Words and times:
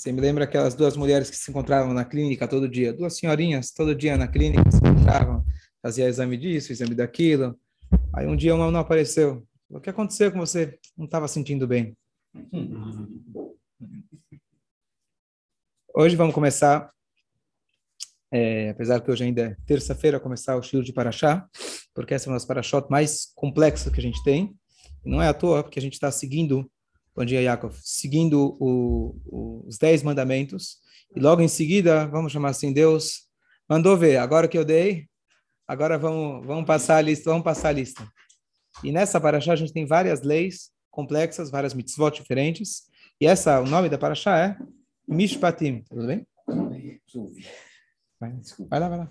Você 0.00 0.12
me 0.12 0.20
lembra 0.22 0.44
aquelas 0.44 0.74
duas 0.74 0.96
mulheres 0.96 1.28
que 1.28 1.36
se 1.36 1.50
encontravam 1.50 1.92
na 1.92 2.06
clínica 2.06 2.48
todo 2.48 2.66
dia? 2.66 2.90
Duas 2.90 3.18
senhorinhas 3.18 3.70
todo 3.70 3.94
dia 3.94 4.16
na 4.16 4.26
clínica 4.26 4.70
se 4.70 4.78
encontravam, 4.78 5.44
fazia 5.82 6.08
exame 6.08 6.38
disso, 6.38 6.72
exame 6.72 6.94
daquilo. 6.94 7.54
Aí 8.14 8.26
um 8.26 8.34
dia 8.34 8.54
uma 8.54 8.70
não 8.70 8.80
apareceu. 8.80 9.46
O 9.68 9.78
que 9.78 9.90
aconteceu 9.90 10.32
com 10.32 10.38
você? 10.38 10.78
Não 10.96 11.04
estava 11.04 11.28
sentindo 11.28 11.68
bem. 11.68 11.94
Hoje 15.94 16.16
vamos 16.16 16.34
começar, 16.34 16.90
é, 18.32 18.70
apesar 18.70 19.02
que 19.02 19.10
hoje 19.10 19.24
ainda 19.24 19.42
é 19.42 19.56
terça-feira, 19.66 20.18
começar 20.18 20.56
o 20.56 20.60
estilo 20.60 20.82
de 20.82 20.94
Paraxá, 20.94 21.46
porque 21.92 22.14
essa 22.14 22.26
é 22.26 22.28
uma 22.30 22.36
das 22.36 22.46
Parashot 22.46 22.88
mais 22.88 23.30
complexas 23.34 23.92
que 23.92 24.00
a 24.00 24.02
gente 24.02 24.22
tem. 24.22 24.56
não 25.04 25.20
é 25.20 25.28
à 25.28 25.34
toa, 25.34 25.62
porque 25.62 25.78
a 25.78 25.82
gente 25.82 25.92
está 25.92 26.10
seguindo 26.10 26.70
Bom 27.20 27.24
dia, 27.26 27.42
Yaakov. 27.42 27.76
Seguindo 27.82 28.56
o, 28.58 29.14
o, 29.26 29.64
os 29.66 29.76
dez 29.76 30.02
mandamentos. 30.02 30.78
E 31.14 31.20
logo 31.20 31.42
em 31.42 31.48
seguida, 31.48 32.06
vamos 32.06 32.32
chamar 32.32 32.48
assim, 32.48 32.72
Deus 32.72 33.26
mandou 33.68 33.94
ver. 33.94 34.16
Agora 34.16 34.48
que 34.48 34.56
eu 34.56 34.64
dei, 34.64 35.06
agora 35.68 35.98
vamos, 35.98 36.46
vamos 36.46 36.64
passar 36.64 36.96
a 36.96 37.02
lista, 37.02 37.28
vamos 37.28 37.44
passar 37.44 37.68
a 37.68 37.72
lista. 37.72 38.10
E 38.82 38.90
nessa 38.90 39.20
paraxá 39.20 39.52
a 39.52 39.56
gente 39.56 39.70
tem 39.70 39.84
várias 39.84 40.22
leis 40.22 40.70
complexas, 40.90 41.50
várias 41.50 41.74
mitzvot 41.74 42.12
diferentes. 42.12 42.84
E 43.20 43.26
essa, 43.26 43.60
o 43.60 43.66
nome 43.66 43.90
da 43.90 43.98
paraxá 43.98 44.38
é 44.38 44.56
Mishpatim. 45.06 45.84
Tudo 45.90 46.06
bem? 46.06 46.26
Vai, 48.18 48.32
vai 48.66 48.80
lá, 48.80 48.88
vai 48.88 48.98
lá. 48.98 49.10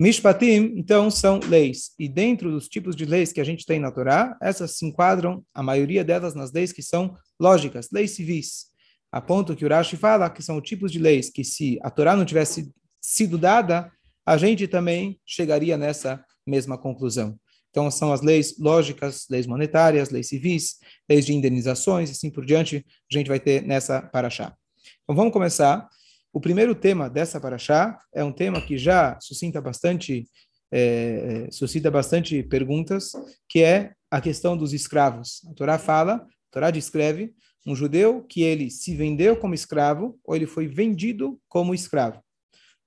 Mishpatim, 0.00 0.74
então, 0.76 1.10
são 1.10 1.40
leis. 1.40 1.90
E 1.98 2.08
dentro 2.08 2.52
dos 2.52 2.68
tipos 2.68 2.94
de 2.94 3.04
leis 3.04 3.32
que 3.32 3.40
a 3.40 3.44
gente 3.44 3.66
tem 3.66 3.80
na 3.80 3.90
Torá, 3.90 4.36
essas 4.40 4.76
se 4.76 4.86
enquadram, 4.86 5.44
a 5.52 5.60
maioria 5.60 6.04
delas, 6.04 6.36
nas 6.36 6.52
leis 6.52 6.72
que 6.72 6.82
são 6.82 7.16
lógicas, 7.40 7.88
leis 7.92 8.12
civis. 8.12 8.66
A 9.10 9.20
ponto 9.20 9.56
que 9.56 9.64
o 9.64 9.68
Rashi 9.68 9.96
fala 9.96 10.30
que 10.30 10.42
são 10.42 10.60
tipos 10.60 10.92
de 10.92 11.00
leis 11.00 11.30
que, 11.30 11.42
se 11.42 11.80
a 11.82 11.90
Torá 11.90 12.14
não 12.14 12.24
tivesse 12.24 12.72
sido 13.00 13.36
dada, 13.36 13.90
a 14.24 14.36
gente 14.36 14.68
também 14.68 15.18
chegaria 15.26 15.76
nessa 15.76 16.24
mesma 16.46 16.78
conclusão. 16.78 17.36
Então, 17.70 17.90
são 17.90 18.12
as 18.12 18.22
leis 18.22 18.56
lógicas, 18.58 19.26
leis 19.28 19.46
monetárias, 19.46 20.10
leis 20.10 20.28
civis, 20.28 20.76
leis 21.08 21.26
de 21.26 21.34
indenizações, 21.34 22.08
e 22.08 22.12
assim 22.12 22.30
por 22.30 22.46
diante, 22.46 22.84
a 23.10 23.18
gente 23.18 23.26
vai 23.26 23.40
ter 23.40 23.62
nessa 23.62 24.00
paraxá. 24.00 24.54
Então, 25.02 25.16
vamos 25.16 25.32
começar. 25.32 25.88
O 26.32 26.40
primeiro 26.40 26.74
tema 26.74 27.08
dessa 27.08 27.40
paraxá 27.40 27.98
é 28.14 28.22
um 28.22 28.32
tema 28.32 28.60
que 28.60 28.76
já 28.76 29.18
suscita 29.20 29.60
bastante, 29.60 30.28
é, 30.70 31.48
suscita 31.50 31.90
bastante 31.90 32.42
perguntas, 32.42 33.12
que 33.48 33.62
é 33.62 33.92
a 34.10 34.20
questão 34.20 34.56
dos 34.56 34.72
escravos. 34.72 35.42
A 35.50 35.54
Torá 35.54 35.78
fala, 35.78 36.14
a 36.14 36.26
Torá 36.50 36.70
descreve 36.70 37.34
um 37.66 37.74
judeu 37.74 38.22
que 38.24 38.42
ele 38.42 38.70
se 38.70 38.94
vendeu 38.94 39.36
como 39.36 39.54
escravo 39.54 40.18
ou 40.24 40.34
ele 40.34 40.46
foi 40.46 40.66
vendido 40.66 41.40
como 41.48 41.74
escravo. 41.74 42.22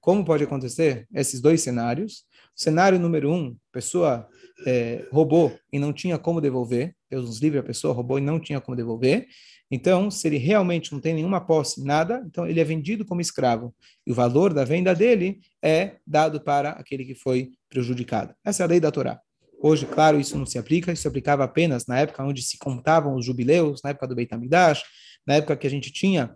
Como 0.02 0.26
pode 0.26 0.44
acontecer 0.44 1.08
esses 1.14 1.40
dois 1.40 1.62
cenários? 1.62 2.26
Cenário 2.56 3.00
número 3.00 3.32
um, 3.32 3.56
pessoa 3.72 4.28
é, 4.66 5.08
roubou 5.12 5.56
e 5.72 5.78
não 5.78 5.94
tinha 5.94 6.18
como 6.18 6.42
devolver. 6.42 6.96
Deus 7.10 7.26
nos 7.26 7.40
livre, 7.40 7.60
a 7.60 7.64
pessoa 7.64 7.94
roubou 7.94 8.18
e 8.18 8.22
não 8.22 8.40
tinha 8.40 8.60
como 8.60 8.76
devolver. 8.76 9.28
Então, 9.70 10.10
se 10.10 10.28
ele 10.28 10.38
realmente 10.38 10.92
não 10.92 11.00
tem 11.00 11.14
nenhuma 11.14 11.40
posse, 11.40 11.84
nada, 11.84 12.24
então 12.26 12.48
ele 12.48 12.60
é 12.60 12.64
vendido 12.64 13.06
como 13.06 13.22
escravo. 13.22 13.74
E 14.06 14.12
o 14.12 14.16
valor 14.16 14.54
da 14.54 14.66
venda 14.66 14.94
dele 14.94 15.40
é 15.64 15.98
dado 16.06 16.42
para 16.42 16.72
aquele 16.72 17.06
que 17.06 17.16
foi 17.16 17.52
prejudicado. 17.70 18.34
Essa 18.44 18.64
é 18.64 18.66
a 18.66 18.68
lei 18.68 18.80
da 18.80 18.92
Torá. 18.92 19.22
Hoje, 19.62 19.86
claro, 19.86 20.20
isso 20.20 20.36
não 20.36 20.46
se 20.48 20.58
aplica, 20.58 20.92
isso 20.92 21.04
se 21.04 21.08
aplicava 21.08 21.44
apenas 21.44 21.86
na 21.86 22.00
época 22.00 22.24
onde 22.24 22.42
se 22.42 22.58
contavam 22.58 23.16
os 23.16 23.24
jubileus, 23.24 23.82
na 23.84 23.92
época 23.92 24.08
do 24.08 24.16
Beit 24.16 24.34
HaMikdash, 24.34 24.84
na 25.26 25.36
época 25.36 25.56
que 25.56 25.68
a 25.68 25.70
gente 25.70 25.92
tinha 25.92 26.36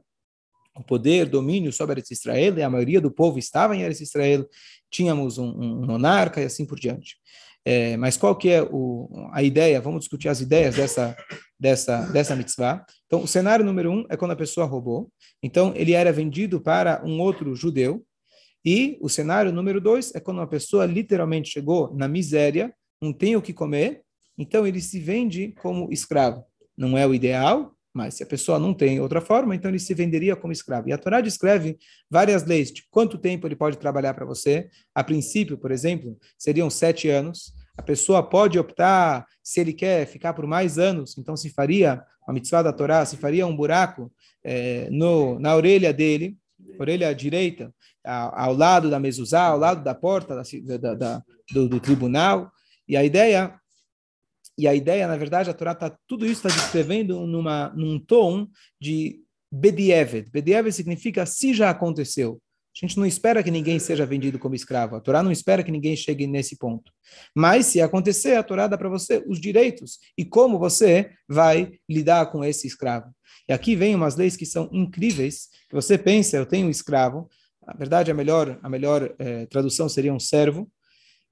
o 0.76 0.84
poder, 0.84 1.26
domínio 1.28 1.72
sobre 1.72 1.94
Eretz 1.94 2.12
Israel, 2.12 2.58
e 2.58 2.62
a 2.62 2.70
maioria 2.70 3.00
do 3.00 3.12
povo 3.12 3.40
estava 3.40 3.76
em 3.76 3.82
Eretz 3.82 4.02
Israel, 4.02 4.48
tínhamos 4.90 5.38
um, 5.38 5.48
um 5.48 5.86
monarca 5.86 6.42
e 6.42 6.46
assim 6.46 6.66
por 6.66 6.80
diante. 6.80 7.18
É, 7.64 7.98
mas 7.98 8.16
qual 8.16 8.36
que 8.36 8.50
é 8.50 8.62
o, 8.62 9.10
a 9.32 9.42
ideia? 9.42 9.82
Vamos 9.82 10.02
discutir 10.02 10.30
as 10.30 10.40
ideias 10.40 10.76
dessa, 10.76 11.18
dessa, 11.60 12.02
dessa 12.12 12.36
mitzvah. 12.36 12.86
Então, 13.08 13.24
o 13.24 13.28
cenário 13.28 13.66
número 13.66 13.92
um 13.92 14.06
é 14.10 14.16
quando 14.16 14.32
a 14.32 14.36
pessoa 14.36 14.68
roubou. 14.68 15.12
Então, 15.42 15.74
ele 15.76 15.94
era 15.94 16.12
vendido 16.12 16.62
para 16.62 17.02
um 17.04 17.20
outro 17.20 17.56
judeu. 17.56 18.06
E 18.64 18.98
o 19.02 19.10
cenário 19.10 19.52
número 19.52 19.82
dois 19.82 20.14
é 20.14 20.20
quando 20.20 20.38
uma 20.38 20.48
pessoa 20.48 20.86
literalmente 20.86 21.50
chegou 21.50 21.94
na 21.96 22.08
miséria, 22.08 22.74
não 23.02 23.14
tem 23.14 23.36
o 23.36 23.42
que 23.42 23.54
comer, 23.54 24.02
então 24.38 24.66
ele 24.66 24.82
se 24.82 25.00
vende 25.00 25.54
como 25.62 25.92
escravo. 25.92 26.44
Não 26.78 26.98
é 26.98 27.06
o 27.06 27.14
ideal, 27.14 27.75
mas 27.96 28.16
se 28.16 28.24
a 28.24 28.26
pessoa 28.26 28.60
não 28.60 28.74
tem 28.74 29.00
outra 29.00 29.22
forma, 29.22 29.56
então 29.56 29.72
ele 29.72 29.80
se 29.80 29.94
venderia 29.94 30.36
como 30.36 30.52
escravo. 30.52 30.90
E 30.90 30.92
a 30.92 30.98
Torá 30.98 31.22
descreve 31.22 31.78
várias 32.12 32.44
leis 32.44 32.70
de 32.70 32.84
quanto 32.92 33.18
tempo 33.18 33.48
ele 33.48 33.56
pode 33.56 33.78
trabalhar 33.78 34.14
para 34.14 34.26
você. 34.26 34.70
A 34.94 35.02
princípio, 35.02 35.58
por 35.58 35.72
exemplo, 35.72 36.18
seriam 36.38 36.70
sete 36.70 37.08
anos. 37.08 37.54
A 37.78 37.82
pessoa 37.82 38.22
pode 38.22 38.60
optar, 38.60 39.26
se 39.42 39.62
ele 39.62 39.72
quer 39.72 40.06
ficar 40.08 40.34
por 40.34 40.46
mais 40.46 40.78
anos, 40.78 41.18
então 41.18 41.38
se 41.38 41.50
faria, 41.50 42.04
a 42.28 42.34
mitzvah 42.34 42.64
da 42.64 42.74
Torá, 42.74 43.06
se 43.06 43.16
faria 43.16 43.48
um 43.48 43.56
buraco 43.56 44.12
é, 44.44 44.90
no, 44.92 45.40
na 45.40 45.56
orelha 45.56 45.94
dele, 45.94 46.36
orelha 46.78 47.16
direita, 47.16 47.74
ao, 48.04 48.38
ao 48.38 48.54
lado 48.54 48.90
da 48.90 49.00
mezuzá, 49.00 49.44
ao 49.44 49.58
lado 49.58 49.82
da 49.82 49.96
porta 49.96 50.36
da, 50.36 50.78
da, 50.78 50.96
da, 50.96 51.24
do, 51.50 51.70
do 51.70 51.80
tribunal. 51.80 52.52
E 52.90 52.98
a 52.98 53.06
ideia 53.06 53.58
e 54.58 54.68
a 54.68 54.74
ideia, 54.74 55.08
na 55.08 55.18
verdade, 55.18 55.50
a 55.50 55.54
Torá 55.54 55.76
tá 55.76 55.96
tudo 56.08 56.26
isso 56.26 56.48
está 56.48 56.50
descrevendo 56.50 57.26
numa 57.28 57.70
num 57.76 58.00
tom 58.00 58.48
de 58.80 59.22
Bedieved. 59.52 60.30
Bedieved 60.32 60.74
significa 60.74 61.26
se 61.26 61.54
já 61.54 61.70
aconteceu. 61.70 62.42
A 62.76 62.86
gente 62.86 62.98
não 62.98 63.06
espera 63.06 63.42
que 63.42 63.50
ninguém 63.50 63.80
seja 63.80 64.06
vendido 64.06 64.38
como 64.38 64.54
escravo. 64.54 64.98
A 64.98 65.00
Torá 65.00 65.24
não 65.24 65.32
espera 65.32 65.64
que 65.64 65.72
ninguém 65.72 65.96
chegue 65.96 66.28
nesse 66.28 66.58
ponto. 66.58 66.92
Mas 67.34 67.68
se 67.68 67.80
acontecer, 67.80 68.36
a 68.36 68.44
Torá 68.44 68.68
dá 68.68 68.78
para 68.78 68.90
você 68.90 69.24
os 69.28 69.40
direitos 69.40 69.98
e 70.18 70.26
como 70.26 70.60
você 70.60 71.12
vai 71.28 71.72
lidar 71.90 72.26
com 72.32 72.44
esse 72.44 72.68
escravo. 72.68 73.14
E 73.48 73.54
aqui 73.54 73.78
vem 73.78 73.96
umas 73.96 74.18
leis 74.18 74.36
que 74.36 74.46
são 74.46 74.70
incríveis. 74.74 75.48
Você 75.72 75.98
pensa, 75.98 76.36
eu 76.36 76.46
tenho 76.46 76.68
um 76.68 76.72
escravo. 76.72 77.30
Na 77.66 77.74
verdade, 77.74 78.12
a 78.12 78.14
melhor 78.14 78.60
a 78.62 78.70
melhor 78.70 79.16
eh, 79.20 79.46
tradução 79.46 79.88
seria 79.88 80.14
um 80.14 80.20
servo. 80.20 80.70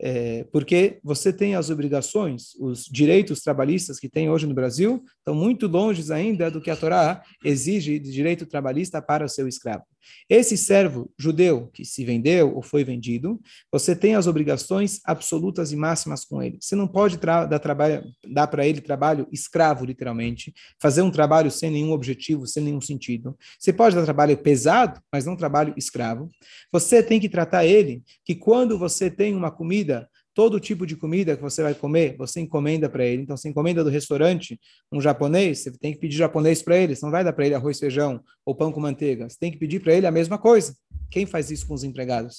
É, 0.05 0.43
porque 0.51 0.99
você 1.01 1.31
tem 1.31 1.55
as 1.55 1.69
obrigações, 1.69 2.55
os 2.59 2.83
direitos 2.83 3.39
trabalhistas 3.39 3.97
que 4.01 4.09
tem 4.09 4.29
hoje 4.29 4.45
no 4.45 4.53
Brasil, 4.53 5.01
estão 5.17 5.33
muito 5.33 5.65
longe 5.65 6.11
ainda 6.11 6.51
do 6.51 6.59
que 6.59 6.69
a 6.69 6.75
Torá 6.75 7.23
exige 7.41 7.97
de 7.99 8.11
direito 8.11 8.45
trabalhista 8.45 9.01
para 9.01 9.23
o 9.23 9.29
seu 9.29 9.47
escravo. 9.47 9.85
Esse 10.29 10.57
servo 10.57 11.11
judeu 11.17 11.69
que 11.73 11.85
se 11.85 12.03
vendeu 12.03 12.55
ou 12.55 12.61
foi 12.61 12.83
vendido, 12.83 13.39
você 13.71 13.95
tem 13.95 14.15
as 14.15 14.27
obrigações 14.27 14.99
absolutas 15.05 15.71
e 15.71 15.75
máximas 15.75 16.25
com 16.25 16.41
ele. 16.41 16.57
Você 16.59 16.75
não 16.75 16.87
pode 16.87 17.17
dar, 17.17 17.47
trabalho, 17.59 18.03
dar 18.27 18.47
para 18.47 18.65
ele 18.65 18.81
trabalho 18.81 19.27
escravo, 19.31 19.85
literalmente, 19.85 20.53
fazer 20.81 21.01
um 21.01 21.11
trabalho 21.11 21.51
sem 21.51 21.71
nenhum 21.71 21.91
objetivo, 21.91 22.47
sem 22.47 22.63
nenhum 22.63 22.81
sentido. 22.81 23.37
Você 23.59 23.71
pode 23.71 23.95
dar 23.95 24.03
trabalho 24.03 24.37
pesado, 24.37 25.01
mas 25.11 25.25
não 25.25 25.35
trabalho 25.35 25.73
escravo. 25.77 26.29
Você 26.71 27.01
tem 27.01 27.19
que 27.19 27.29
tratar 27.29 27.65
ele 27.65 28.03
que 28.25 28.35
quando 28.35 28.77
você 28.77 29.09
tem 29.09 29.35
uma 29.35 29.51
comida 29.51 29.92
todo 30.33 30.59
tipo 30.59 30.85
de 30.85 30.95
comida 30.95 31.35
que 31.35 31.41
você 31.41 31.61
vai 31.61 31.73
comer, 31.73 32.15
você 32.17 32.39
encomenda 32.39 32.89
para 32.89 33.05
ele. 33.05 33.23
Então, 33.23 33.37
você 33.37 33.49
encomenda 33.49 33.83
do 33.83 33.89
restaurante 33.89 34.59
um 34.91 34.99
japonês, 34.99 35.59
você 35.59 35.71
tem 35.77 35.93
que 35.93 35.99
pedir 35.99 36.17
japonês 36.17 36.61
para 36.61 36.77
ele. 36.77 36.95
Você 36.95 37.05
não 37.05 37.11
vai 37.11 37.23
dar 37.23 37.33
para 37.33 37.45
ele 37.45 37.55
arroz, 37.55 37.79
feijão 37.79 38.21
ou 38.45 38.55
pão 38.55 38.71
com 38.71 38.79
manteiga. 38.79 39.29
Você 39.29 39.37
tem 39.39 39.51
que 39.51 39.57
pedir 39.57 39.79
para 39.79 39.93
ele 39.93 40.07
a 40.07 40.11
mesma 40.11 40.37
coisa. 40.37 40.75
Quem 41.11 41.25
faz 41.25 41.51
isso 41.51 41.67
com 41.67 41.73
os 41.73 41.83
empregados? 41.83 42.37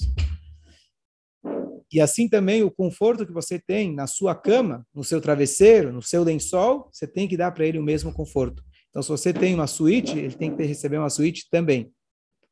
E 1.93 2.01
assim 2.01 2.29
também 2.29 2.63
o 2.65 2.71
conforto 2.71 3.25
que 3.25 3.33
você 3.33 3.57
tem 3.57 3.95
na 3.95 4.09
sua 4.09 4.35
cama, 4.35 4.85
no 4.93 5.05
seu 5.05 5.21
travesseiro, 5.21 5.93
no 5.93 6.03
seu 6.03 6.25
lençol, 6.25 6.89
você 6.93 7.07
tem 7.07 7.29
que 7.29 7.37
dar 7.37 7.53
para 7.53 7.67
ele 7.67 7.79
o 7.79 7.85
mesmo 7.85 8.13
conforto. 8.13 8.65
Então, 8.91 9.03
se 9.03 9.09
você 9.09 9.33
tem 9.33 9.55
uma 9.55 9.67
suíte, 9.67 10.19
ele 10.19 10.35
tem 10.35 10.55
que 10.55 10.63
receber 10.65 10.99
uma 10.99 11.11
suíte 11.11 11.49
também. 11.51 11.93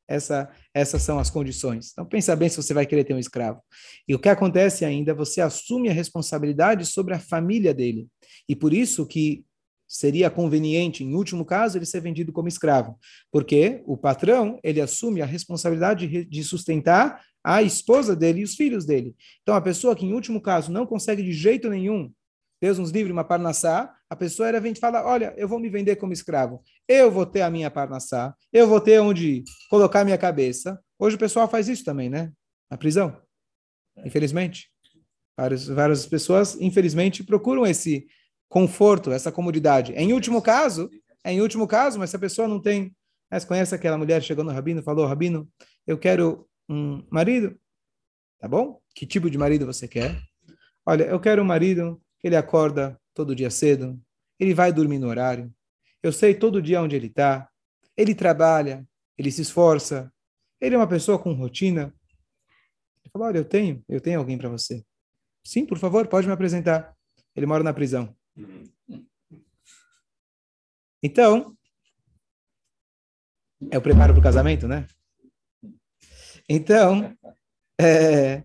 Essa, 0.08 0.50
essas 0.74 1.02
são 1.02 1.18
as 1.18 1.30
condições. 1.30 1.90
Então, 1.92 2.04
pensa 2.04 2.34
bem 2.36 2.48
se 2.48 2.56
você 2.56 2.74
vai 2.74 2.86
querer 2.86 3.04
ter 3.04 3.14
um 3.14 3.18
escravo. 3.18 3.60
E 4.06 4.14
o 4.14 4.18
que 4.18 4.28
acontece 4.28 4.84
ainda, 4.84 5.14
você 5.14 5.40
assume 5.40 5.88
a 5.88 5.92
responsabilidade 5.92 6.84
sobre 6.86 7.14
a 7.14 7.18
família 7.18 7.72
dele. 7.72 8.08
E 8.48 8.56
por 8.56 8.72
isso 8.72 9.06
que 9.06 9.44
seria 9.88 10.30
conveniente, 10.30 11.04
em 11.04 11.14
último 11.14 11.44
caso, 11.44 11.76
ele 11.76 11.86
ser 11.86 12.00
vendido 12.00 12.32
como 12.32 12.48
escravo. 12.48 12.98
Porque 13.30 13.82
o 13.86 13.96
patrão, 13.96 14.58
ele 14.62 14.80
assume 14.80 15.22
a 15.22 15.26
responsabilidade 15.26 16.24
de 16.24 16.44
sustentar 16.44 17.22
a 17.44 17.62
esposa 17.62 18.16
dele 18.16 18.40
e 18.40 18.44
os 18.44 18.54
filhos 18.54 18.84
dele. 18.86 19.14
Então, 19.42 19.54
a 19.54 19.60
pessoa 19.60 19.94
que, 19.94 20.06
em 20.06 20.12
último 20.12 20.40
caso, 20.40 20.72
não 20.72 20.86
consegue 20.86 21.22
de 21.22 21.32
jeito 21.32 21.68
nenhum 21.68 22.10
Deus 22.62 22.78
nos 22.78 22.92
livre 22.92 23.12
uma 23.12 23.24
parnassá, 23.24 23.92
a 24.12 24.16
pessoa 24.16 24.46
era 24.46 24.60
vem 24.60 24.74
fala, 24.74 25.02
olha, 25.06 25.32
eu 25.38 25.48
vou 25.48 25.58
me 25.58 25.70
vender 25.70 25.96
como 25.96 26.12
escravo, 26.12 26.62
eu 26.86 27.10
vou 27.10 27.24
ter 27.24 27.40
a 27.40 27.50
minha 27.50 27.70
parnassá, 27.70 28.34
eu 28.52 28.68
vou 28.68 28.78
ter 28.78 29.00
onde 29.00 29.42
colocar 29.70 30.04
minha 30.04 30.18
cabeça. 30.18 30.78
Hoje 30.98 31.16
o 31.16 31.18
pessoal 31.18 31.48
faz 31.48 31.66
isso 31.66 31.82
também, 31.82 32.10
né? 32.10 32.30
Na 32.70 32.76
prisão, 32.76 33.18
infelizmente. 34.04 34.70
Várias, 35.34 35.66
várias 35.66 36.04
pessoas, 36.04 36.60
infelizmente, 36.60 37.24
procuram 37.24 37.66
esse 37.66 38.06
conforto, 38.50 39.10
essa 39.10 39.32
comodidade. 39.32 39.94
Em 39.94 40.12
último 40.12 40.42
caso, 40.42 40.90
em 41.24 41.40
último 41.40 41.66
caso, 41.66 41.98
mas 41.98 42.10
se 42.10 42.16
a 42.16 42.18
pessoa 42.18 42.46
não 42.46 42.60
tem 42.60 42.94
Mas 43.30 43.46
conhece 43.46 43.74
aquela 43.74 43.96
mulher 43.96 44.22
chegou 44.22 44.44
no 44.44 44.50
Rabino 44.50 44.80
e 44.80 44.84
falou, 44.84 45.06
Rabino, 45.06 45.48
eu 45.86 45.96
quero 45.96 46.46
um 46.68 47.02
marido. 47.10 47.58
Tá 48.38 48.46
bom? 48.46 48.78
Que 48.94 49.06
tipo 49.06 49.30
de 49.30 49.38
marido 49.38 49.64
você 49.64 49.88
quer? 49.88 50.20
Olha, 50.84 51.04
eu 51.04 51.18
quero 51.18 51.40
um 51.40 51.46
marido 51.46 51.98
que 52.20 52.28
ele 52.28 52.36
acorda 52.36 53.00
todo 53.14 53.34
dia 53.34 53.50
cedo, 53.50 54.00
ele 54.38 54.54
vai 54.54 54.72
dormir 54.72 54.98
no 54.98 55.08
horário, 55.08 55.52
eu 56.02 56.12
sei 56.12 56.34
todo 56.34 56.62
dia 56.62 56.82
onde 56.82 56.96
ele 56.96 57.06
está, 57.06 57.48
ele 57.96 58.14
trabalha, 58.14 58.86
ele 59.16 59.30
se 59.30 59.42
esforça, 59.42 60.12
ele 60.60 60.74
é 60.74 60.78
uma 60.78 60.88
pessoa 60.88 61.18
com 61.18 61.32
rotina. 61.32 61.94
Ele 63.02 63.10
falou, 63.12 63.28
olha, 63.28 63.38
eu 63.38 63.44
tenho, 63.44 63.84
eu 63.88 64.00
tenho 64.00 64.18
alguém 64.18 64.38
para 64.38 64.48
você. 64.48 64.84
Sim, 65.44 65.66
por 65.66 65.78
favor, 65.78 66.06
pode 66.06 66.26
me 66.26 66.32
apresentar. 66.32 66.96
Ele 67.34 67.46
mora 67.46 67.64
na 67.64 67.72
prisão. 67.72 68.16
Então, 71.02 71.56
é 73.70 73.76
o 73.76 73.82
preparo 73.82 74.12
para 74.12 74.20
o 74.20 74.22
casamento, 74.22 74.68
né? 74.68 74.86
Então, 76.48 77.16
é, 77.80 78.44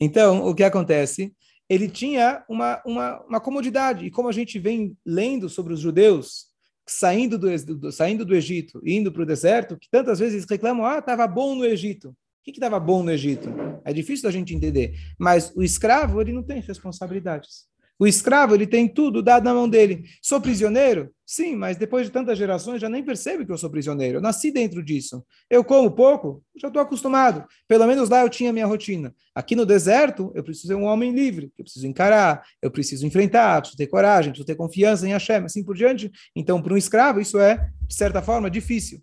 então, 0.00 0.46
o 0.46 0.54
que 0.54 0.64
acontece? 0.64 1.34
Ele 1.68 1.88
tinha 1.88 2.44
uma, 2.48 2.82
uma, 2.84 3.20
uma 3.24 3.40
comodidade. 3.40 4.06
E 4.06 4.10
como 4.10 4.28
a 4.28 4.32
gente 4.32 4.58
vem 4.58 4.96
lendo 5.04 5.48
sobre 5.48 5.72
os 5.72 5.80
judeus 5.80 6.46
saindo 6.86 7.38
do, 7.38 7.48
do 7.76 7.92
saindo 7.92 8.24
do 8.24 8.34
Egito 8.34 8.80
indo 8.84 9.12
para 9.12 9.22
o 9.22 9.26
deserto, 9.26 9.76
que 9.76 9.88
tantas 9.90 10.18
vezes 10.18 10.44
reclamam, 10.48 10.84
ah, 10.84 10.98
estava 10.98 11.26
bom 11.26 11.54
no 11.54 11.64
Egito. 11.64 12.10
O 12.10 12.16
que 12.44 12.50
estava 12.50 12.80
bom 12.80 13.02
no 13.02 13.10
Egito? 13.10 13.48
É 13.84 13.92
difícil 13.92 14.24
da 14.24 14.32
gente 14.32 14.54
entender. 14.54 14.94
Mas 15.18 15.52
o 15.54 15.62
escravo, 15.62 16.20
ele 16.20 16.32
não 16.32 16.42
tem 16.42 16.60
responsabilidades. 16.60 17.66
O 18.02 18.06
escravo, 18.08 18.52
ele 18.52 18.66
tem 18.66 18.88
tudo 18.88 19.22
dado 19.22 19.44
na 19.44 19.54
mão 19.54 19.68
dele. 19.68 20.02
Sou 20.20 20.40
prisioneiro? 20.40 21.14
Sim, 21.24 21.54
mas 21.54 21.76
depois 21.76 22.04
de 22.04 22.12
tantas 22.12 22.36
gerações 22.36 22.80
já 22.80 22.88
nem 22.88 23.00
percebo 23.00 23.46
que 23.46 23.52
eu 23.52 23.56
sou 23.56 23.70
prisioneiro. 23.70 24.18
Eu 24.18 24.20
nasci 24.20 24.50
dentro 24.50 24.82
disso. 24.82 25.24
Eu 25.48 25.62
como 25.62 25.88
pouco? 25.88 26.42
Já 26.60 26.66
estou 26.66 26.82
acostumado. 26.82 27.46
Pelo 27.68 27.86
menos 27.86 28.08
lá 28.08 28.22
eu 28.22 28.28
tinha 28.28 28.52
minha 28.52 28.66
rotina. 28.66 29.14
Aqui 29.32 29.54
no 29.54 29.64
deserto, 29.64 30.32
eu 30.34 30.42
preciso 30.42 30.66
ser 30.66 30.74
um 30.74 30.82
homem 30.82 31.12
livre. 31.12 31.52
Eu 31.56 31.62
preciso 31.62 31.86
encarar, 31.86 32.44
eu 32.60 32.72
preciso 32.72 33.06
enfrentar, 33.06 33.60
preciso 33.60 33.78
ter 33.78 33.86
coragem, 33.86 34.32
preciso 34.32 34.46
ter 34.48 34.56
confiança 34.56 35.06
em 35.06 35.12
Hashem, 35.12 35.44
assim 35.44 35.62
por 35.62 35.76
diante. 35.76 36.10
Então, 36.34 36.60
para 36.60 36.74
um 36.74 36.76
escravo, 36.76 37.20
isso 37.20 37.38
é, 37.38 37.70
de 37.86 37.94
certa 37.94 38.20
forma, 38.20 38.50
difícil. 38.50 39.00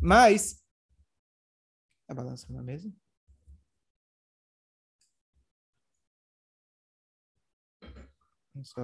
Mas... 0.00 0.62
A 2.08 2.14
balança 2.14 2.50
na 2.50 2.62
mesa? 2.62 2.90
Só 8.62 8.80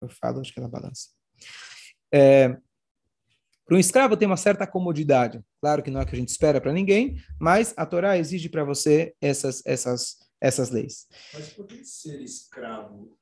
eu 0.00 0.08
falo, 0.08 0.40
acho 0.40 0.52
que 0.52 0.60
é 0.60 0.62
na 0.62 0.68
balança. 0.68 1.08
É, 2.12 2.56
para 3.66 3.76
um 3.76 3.80
escravo 3.80 4.16
tem 4.16 4.26
uma 4.26 4.36
certa 4.36 4.66
comodidade. 4.66 5.42
Claro 5.60 5.82
que 5.82 5.90
não 5.90 6.00
é 6.00 6.04
o 6.04 6.06
que 6.06 6.14
a 6.14 6.18
gente 6.18 6.28
espera 6.28 6.60
para 6.60 6.72
ninguém, 6.72 7.16
mas 7.40 7.72
a 7.76 7.86
Torá 7.86 8.18
exige 8.18 8.48
para 8.48 8.62
você 8.62 9.14
essas, 9.20 9.62
essas, 9.64 10.18
essas 10.40 10.70
leis. 10.70 11.06
Mas 11.32 11.48
por 11.50 11.66
que 11.66 11.82
ser 11.84 12.20
escravo 12.20 13.16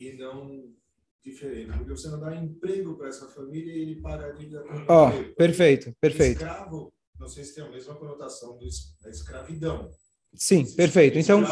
e 0.00 0.12
não 0.14 0.74
diferente? 1.22 1.78
Porque 1.78 1.90
você 1.90 2.08
não 2.08 2.20
dá 2.20 2.34
emprego 2.34 2.96
para 2.96 3.08
essa 3.08 3.28
família 3.28 3.72
e 3.72 3.82
ele 3.82 4.00
paga 4.00 4.26
a 4.26 4.32
dívida 4.32 4.64
Ó, 4.88 5.08
oh, 5.08 5.34
perfeito, 5.36 5.94
perfeito. 6.00 6.42
Escravo, 6.42 6.92
não 7.18 7.28
sei 7.28 7.44
se 7.44 7.54
tem 7.54 7.64
a 7.64 7.70
mesma 7.70 7.94
conotação 7.94 8.58
da 8.58 9.10
escravidão. 9.10 9.90
Sim, 10.34 10.74
perfeito. 10.74 11.16
Então, 11.16 11.44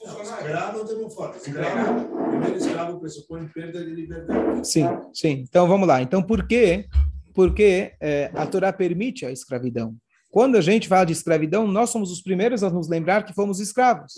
Escravo 0.00 1.10
forte. 1.10 1.38
Escravo, 1.38 2.28
primeiro 2.28 2.56
escravo 2.56 3.00
pressupõe 3.00 3.48
perda 3.48 3.84
de 3.84 3.90
liberdade. 3.90 4.68
Sim, 4.68 4.84
sim. 5.12 5.44
Então 5.48 5.66
vamos 5.66 5.88
lá. 5.88 6.00
Então 6.00 6.22
por 6.22 6.46
que, 6.46 6.86
por 7.34 7.52
que 7.52 7.92
é, 8.00 8.30
a 8.34 8.46
Torá 8.46 8.72
permite 8.72 9.26
a 9.26 9.32
escravidão? 9.32 9.96
Quando 10.30 10.56
a 10.56 10.60
gente 10.60 10.86
fala 10.86 11.04
de 11.04 11.12
escravidão, 11.12 11.66
nós 11.66 11.90
somos 11.90 12.12
os 12.12 12.20
primeiros 12.20 12.62
a 12.62 12.70
nos 12.70 12.88
lembrar 12.88 13.24
que 13.24 13.34
fomos 13.34 13.58
escravos. 13.60 14.14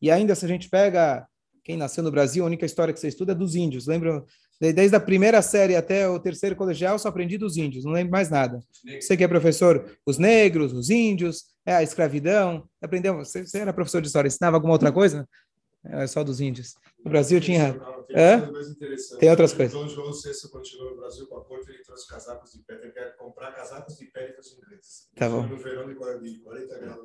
E 0.00 0.10
ainda 0.10 0.34
se 0.34 0.44
a 0.44 0.48
gente 0.48 0.68
pega 0.68 1.26
quem 1.62 1.76
nasceu 1.76 2.02
no 2.02 2.10
Brasil, 2.10 2.42
a 2.42 2.46
única 2.46 2.66
história 2.66 2.92
que 2.92 2.98
você 2.98 3.08
estuda 3.08 3.32
é 3.32 3.34
dos 3.34 3.54
índios. 3.54 3.86
Lembra? 3.86 4.24
Desde 4.60 4.94
a 4.94 5.00
primeira 5.00 5.42
série 5.42 5.74
até 5.74 6.08
o 6.08 6.20
terceiro 6.20 6.54
colegial, 6.54 6.98
só 6.98 7.08
aprendi 7.08 7.36
dos 7.36 7.56
índios, 7.56 7.84
não 7.84 7.92
lembro 7.92 8.12
mais 8.12 8.30
nada. 8.30 8.60
Você 9.00 9.16
que 9.16 9.24
é 9.24 9.28
professor, 9.28 9.84
os 10.06 10.18
negros, 10.18 10.72
os 10.72 10.88
índios, 10.88 11.46
é 11.64 11.74
a 11.74 11.82
escravidão. 11.82 12.68
Aprendeu? 12.80 13.16
Você, 13.16 13.46
você 13.46 13.58
era 13.58 13.72
professor 13.72 14.00
de 14.00 14.08
história, 14.08 14.28
ensinava 14.28 14.56
alguma 14.56 14.72
outra 14.72 14.92
coisa? 14.92 15.28
É 15.84 16.06
só 16.06 16.22
dos 16.22 16.40
índios. 16.40 16.74
No 17.04 17.10
Brasil 17.10 17.40
tinha. 17.40 17.74
Tem? 18.06 19.18
Tem 19.18 19.30
outras 19.30 19.52
coisas. 19.52 19.74
Então, 19.74 19.88
João 19.88 20.12
VI 20.12 20.48
continuou 20.50 20.90
no 20.90 20.96
Brasil 20.98 21.26
com 21.26 21.38
a 21.38 21.44
corte, 21.44 21.70
ele 21.70 21.82
trouxe 21.82 22.08
casacos 22.08 22.52
de 22.52 22.60
pele. 22.60 22.82
Ele 22.84 22.92
quer 22.92 23.16
comprar 23.16 23.52
casacos 23.52 23.96
de 23.96 24.06
pele 24.06 24.32
para 24.32 24.40
os 24.40 24.52
ingleses. 24.52 25.08
Tá 25.16 25.28
bom. 25.28 25.46
No 25.46 25.56
verão 25.56 25.88
de 25.88 25.94
40 25.94 26.78
graus. 26.78 27.00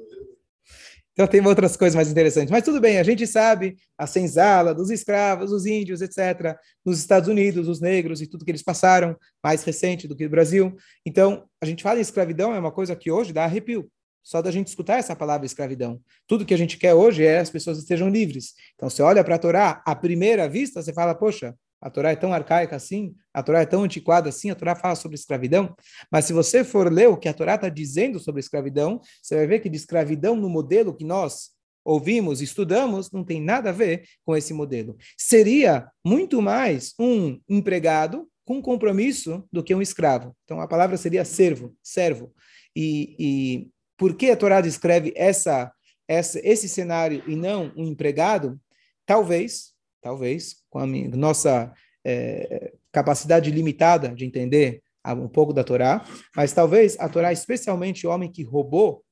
Então 1.13 1.25
tem 1.25 1.43
outras 1.43 1.75
coisas 1.75 1.95
mais 1.95 2.11
interessantes. 2.11 2.51
Mas 2.51 2.63
tudo 2.63 2.79
bem, 2.79 2.99
a 2.99 3.03
gente 3.03 3.25
sabe 3.25 3.75
a 3.97 4.05
senzala 4.05 4.75
dos 4.75 4.91
escravos, 4.91 5.49
dos 5.49 5.65
índios, 5.65 5.99
etc. 5.99 6.55
Nos 6.85 6.99
Estados 6.99 7.27
Unidos, 7.27 7.67
os 7.67 7.81
negros 7.81 8.21
e 8.21 8.27
tudo 8.27 8.45
que 8.45 8.51
eles 8.51 8.61
passaram, 8.61 9.17
mais 9.43 9.63
recente 9.63 10.07
do 10.07 10.15
que 10.15 10.27
o 10.27 10.29
Brasil. 10.29 10.75
Então, 11.03 11.49
a 11.59 11.65
gente 11.65 11.81
fala 11.81 11.97
em 11.97 12.03
escravidão, 12.03 12.53
é 12.53 12.59
uma 12.59 12.71
coisa 12.71 12.95
que 12.95 13.09
hoje 13.09 13.33
dá 13.33 13.45
arrepio. 13.45 13.89
Só 14.27 14.41
da 14.41 14.51
gente 14.51 14.67
escutar 14.67 14.97
essa 14.97 15.15
palavra 15.15 15.45
escravidão. 15.45 16.01
Tudo 16.27 16.45
que 16.45 16.53
a 16.53 16.57
gente 16.57 16.77
quer 16.77 16.93
hoje 16.93 17.23
é 17.23 17.39
as 17.39 17.49
pessoas 17.49 17.77
estejam 17.77 18.09
livres. 18.09 18.55
Então, 18.75 18.89
você 18.89 19.01
olha 19.01 19.23
para 19.23 19.35
a 19.35 19.39
Torá, 19.39 19.81
à 19.85 19.95
primeira 19.95 20.49
vista, 20.49 20.81
você 20.81 20.91
fala, 20.91 21.15
poxa, 21.15 21.55
a 21.79 21.89
Torá 21.89 22.11
é 22.11 22.15
tão 22.17 22.33
arcaica 22.33 22.75
assim, 22.75 23.15
a 23.33 23.41
Torá 23.41 23.61
é 23.61 23.65
tão 23.65 23.83
antiquada 23.83 24.27
assim, 24.27 24.49
a 24.49 24.55
Torá 24.55 24.75
fala 24.75 24.95
sobre 24.95 25.15
escravidão. 25.15 25.73
Mas 26.11 26.25
se 26.25 26.33
você 26.33 26.65
for 26.65 26.91
ler 26.91 27.07
o 27.07 27.15
que 27.15 27.29
a 27.29 27.33
Torá 27.33 27.55
está 27.55 27.69
dizendo 27.69 28.19
sobre 28.19 28.41
escravidão, 28.41 28.99
você 29.23 29.33
vai 29.37 29.47
ver 29.47 29.59
que 29.61 29.69
de 29.69 29.77
escravidão 29.77 30.35
no 30.35 30.49
modelo 30.49 30.93
que 30.93 31.05
nós 31.05 31.51
ouvimos, 31.85 32.41
estudamos, 32.41 33.09
não 33.13 33.23
tem 33.23 33.41
nada 33.41 33.69
a 33.69 33.73
ver 33.73 34.03
com 34.25 34.35
esse 34.35 34.53
modelo. 34.53 34.97
Seria 35.17 35.89
muito 36.05 36.41
mais 36.41 36.93
um 36.99 37.39
empregado 37.47 38.27
com 38.43 38.61
compromisso 38.61 39.47
do 39.49 39.63
que 39.63 39.73
um 39.73 39.81
escravo. 39.81 40.35
Então 40.43 40.59
a 40.59 40.67
palavra 40.67 40.97
seria 40.97 41.23
servo, 41.23 41.73
servo. 41.81 42.33
E, 42.75 43.15
e 43.17 43.76
por 43.97 44.15
que 44.15 44.29
a 44.29 44.37
Torá 44.37 44.61
descreve 44.61 45.11
essa, 45.15 45.71
essa, 46.07 46.39
esse 46.43 46.69
cenário 46.69 47.23
e 47.27 47.35
não 47.35 47.71
um 47.75 47.85
empregado? 47.85 48.59
Talvez 49.05 49.75
talvez, 50.07 50.63
com 50.69 50.79
a 50.79 50.87
minha, 50.87 51.09
nossa 51.09 51.73
é, 52.05 52.73
capacidade 52.93 53.51
limitada 53.51 54.09
de 54.09 54.25
entender 54.25 54.81
um 55.05 55.27
pouco 55.27 55.53
da 55.53 55.63
Torá, 55.63 56.05
mas 56.35 56.53
talvez 56.53 56.97
a 56.99 57.07
Torá, 57.07 57.31
especialmente 57.31 58.05
o 58.05 58.09
homem 58.09 58.31
que 58.31 58.43
roubou, 58.43 59.03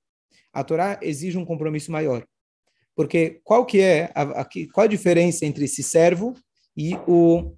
a 0.53 0.63
Torá 0.63 0.99
exige 1.01 1.37
um 1.37 1.45
compromisso 1.45 1.91
maior. 1.91 2.25
Porque 2.95 3.41
qual 3.43 3.65
que 3.65 3.81
é 3.81 4.11
a, 4.15 4.41
a, 4.41 4.45
qual 4.73 4.85
a 4.85 4.87
diferença 4.87 5.45
entre 5.45 5.65
esse 5.65 5.83
servo 5.83 6.33
e 6.75 6.95
o, 7.07 7.53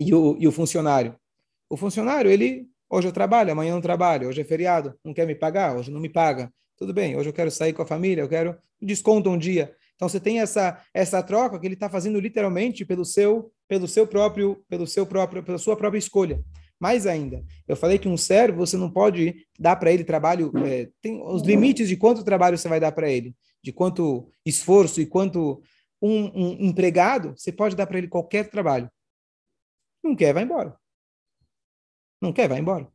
e 0.00 0.14
o, 0.14 0.36
e 0.38 0.48
o 0.48 0.52
funcionário? 0.52 1.14
O 1.68 1.76
funcionário, 1.76 2.30
ele, 2.30 2.66
hoje 2.88 3.08
eu 3.08 3.12
trabalho, 3.12 3.52
amanhã 3.52 3.74
não 3.74 3.80
trabalho, 3.80 4.28
hoje 4.28 4.40
é 4.40 4.44
feriado, 4.44 4.94
não 5.04 5.14
quer 5.14 5.26
me 5.26 5.34
pagar, 5.34 5.76
hoje 5.76 5.90
não 5.90 6.00
me 6.00 6.08
paga. 6.08 6.52
Tudo 6.76 6.92
bem, 6.92 7.16
hoje 7.16 7.28
eu 7.28 7.32
quero 7.32 7.50
sair 7.50 7.72
com 7.72 7.82
a 7.82 7.86
família, 7.86 8.22
eu 8.22 8.28
quero 8.28 8.56
desconto 8.80 9.30
um 9.30 9.38
dia. 9.38 9.74
Então 9.94 10.08
você 10.08 10.20
tem 10.20 10.40
essa 10.40 10.82
essa 10.92 11.22
troca 11.22 11.58
que 11.58 11.66
ele 11.66 11.74
está 11.74 11.88
fazendo 11.88 12.20
literalmente 12.20 12.84
pelo 12.84 13.04
seu 13.04 13.50
pelo 13.66 13.88
seu 13.88 14.06
próprio 14.06 14.62
pelo 14.68 14.86
seu 14.86 15.06
próprio 15.06 15.42
pela 15.42 15.58
sua 15.58 15.76
própria 15.76 15.98
escolha. 15.98 16.42
Mais 16.78 17.06
ainda, 17.06 17.42
eu 17.66 17.74
falei 17.74 17.98
que 17.98 18.06
um 18.06 18.18
servo 18.18 18.58
você 18.58 18.76
não 18.76 18.90
pode 18.90 19.46
dar 19.58 19.76
para 19.76 19.90
ele 19.90 20.04
trabalho 20.04 20.52
é, 20.66 20.90
tem 21.00 21.22
os 21.22 21.42
limites 21.42 21.88
de 21.88 21.96
quanto 21.96 22.22
trabalho 22.22 22.58
você 22.58 22.68
vai 22.68 22.78
dar 22.78 22.92
para 22.92 23.10
ele, 23.10 23.34
de 23.62 23.72
quanto 23.72 24.28
esforço 24.44 25.00
e 25.00 25.06
quanto 25.06 25.62
um, 26.02 26.24
um 26.38 26.66
empregado 26.66 27.34
você 27.34 27.50
pode 27.50 27.74
dar 27.74 27.86
para 27.86 27.96
ele 27.96 28.08
qualquer 28.08 28.50
trabalho. 28.50 28.90
Não 30.04 30.14
quer, 30.14 30.34
vai 30.34 30.42
embora. 30.42 30.76
Não 32.20 32.32
quer, 32.32 32.48
vai 32.48 32.58
embora. 32.58 32.88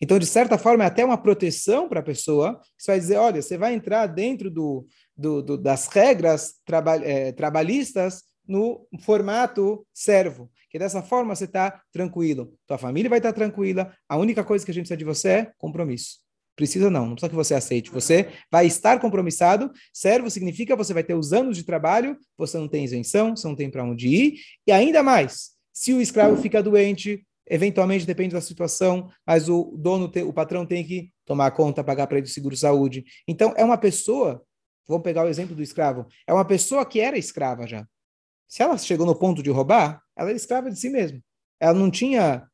Então, 0.00 0.18
de 0.18 0.26
certa 0.26 0.56
forma, 0.56 0.84
é 0.84 0.86
até 0.86 1.04
uma 1.04 1.18
proteção 1.18 1.88
para 1.88 2.00
a 2.00 2.02
pessoa. 2.02 2.60
Você 2.76 2.92
vai 2.92 3.00
dizer, 3.00 3.16
olha, 3.16 3.42
você 3.42 3.58
vai 3.58 3.74
entrar 3.74 4.06
dentro 4.06 4.50
do, 4.50 4.86
do, 5.16 5.42
do, 5.42 5.58
das 5.58 5.86
regras 5.88 6.54
traba, 6.64 6.96
é, 6.96 7.32
trabalhistas 7.32 8.22
no 8.46 8.86
formato 9.00 9.86
servo, 9.92 10.50
que 10.70 10.78
dessa 10.78 11.02
forma 11.02 11.34
você 11.34 11.44
está 11.44 11.82
tranquilo, 11.90 12.52
tua 12.66 12.76
família 12.76 13.08
vai 13.08 13.18
estar 13.18 13.32
tá 13.32 13.36
tranquila, 13.36 13.94
a 14.06 14.18
única 14.18 14.44
coisa 14.44 14.64
que 14.64 14.70
a 14.70 14.74
gente 14.74 14.82
precisa 14.82 14.98
de 14.98 15.04
você 15.04 15.28
é 15.28 15.52
compromisso. 15.56 16.18
Precisa 16.56 16.88
não, 16.88 17.06
não 17.06 17.14
precisa 17.14 17.30
que 17.30 17.34
você 17.34 17.54
aceite. 17.54 17.90
Você 17.90 18.28
vai 18.48 18.66
estar 18.66 19.00
compromissado. 19.00 19.72
Servo 19.92 20.30
significa 20.30 20.76
você 20.76 20.94
vai 20.94 21.02
ter 21.02 21.14
os 21.14 21.32
anos 21.32 21.56
de 21.56 21.64
trabalho, 21.64 22.16
você 22.38 22.56
não 22.56 22.68
tem 22.68 22.84
isenção, 22.84 23.34
você 23.34 23.48
não 23.48 23.56
tem 23.56 23.68
para 23.68 23.82
onde 23.82 24.06
ir. 24.06 24.34
E 24.64 24.70
ainda 24.70 25.02
mais, 25.02 25.50
se 25.72 25.92
o 25.92 26.00
escravo 26.00 26.40
fica 26.40 26.62
doente, 26.62 27.26
eventualmente 27.46 28.06
depende 28.06 28.34
da 28.34 28.40
situação, 28.40 29.10
mas 29.26 29.48
o 29.48 29.76
dono, 29.76 30.10
o 30.26 30.32
patrão 30.32 30.64
tem 30.64 30.84
que 30.84 31.10
tomar 31.24 31.50
conta, 31.50 31.84
pagar 31.84 32.06
para 32.06 32.18
ele 32.18 32.26
seguro-saúde. 32.26 33.04
Então, 33.26 33.52
é 33.56 33.64
uma 33.64 33.78
pessoa 33.78 34.44
Vamos 34.86 35.02
pegar 35.02 35.24
o 35.24 35.28
exemplo 35.28 35.56
do 35.56 35.62
escravo. 35.62 36.06
É 36.26 36.32
uma 36.32 36.44
pessoa 36.44 36.84
que 36.84 37.00
era 37.00 37.16
escrava 37.16 37.66
já. 37.66 37.86
Se 38.46 38.62
ela 38.62 38.76
chegou 38.76 39.06
no 39.06 39.16
ponto 39.16 39.42
de 39.42 39.50
roubar, 39.50 40.02
ela 40.16 40.28
era 40.28 40.36
escrava 40.36 40.70
de 40.70 40.78
si 40.78 40.90
mesma. 40.90 41.20
Ela 41.58 41.74
não 41.74 41.90
tinha 41.90 42.46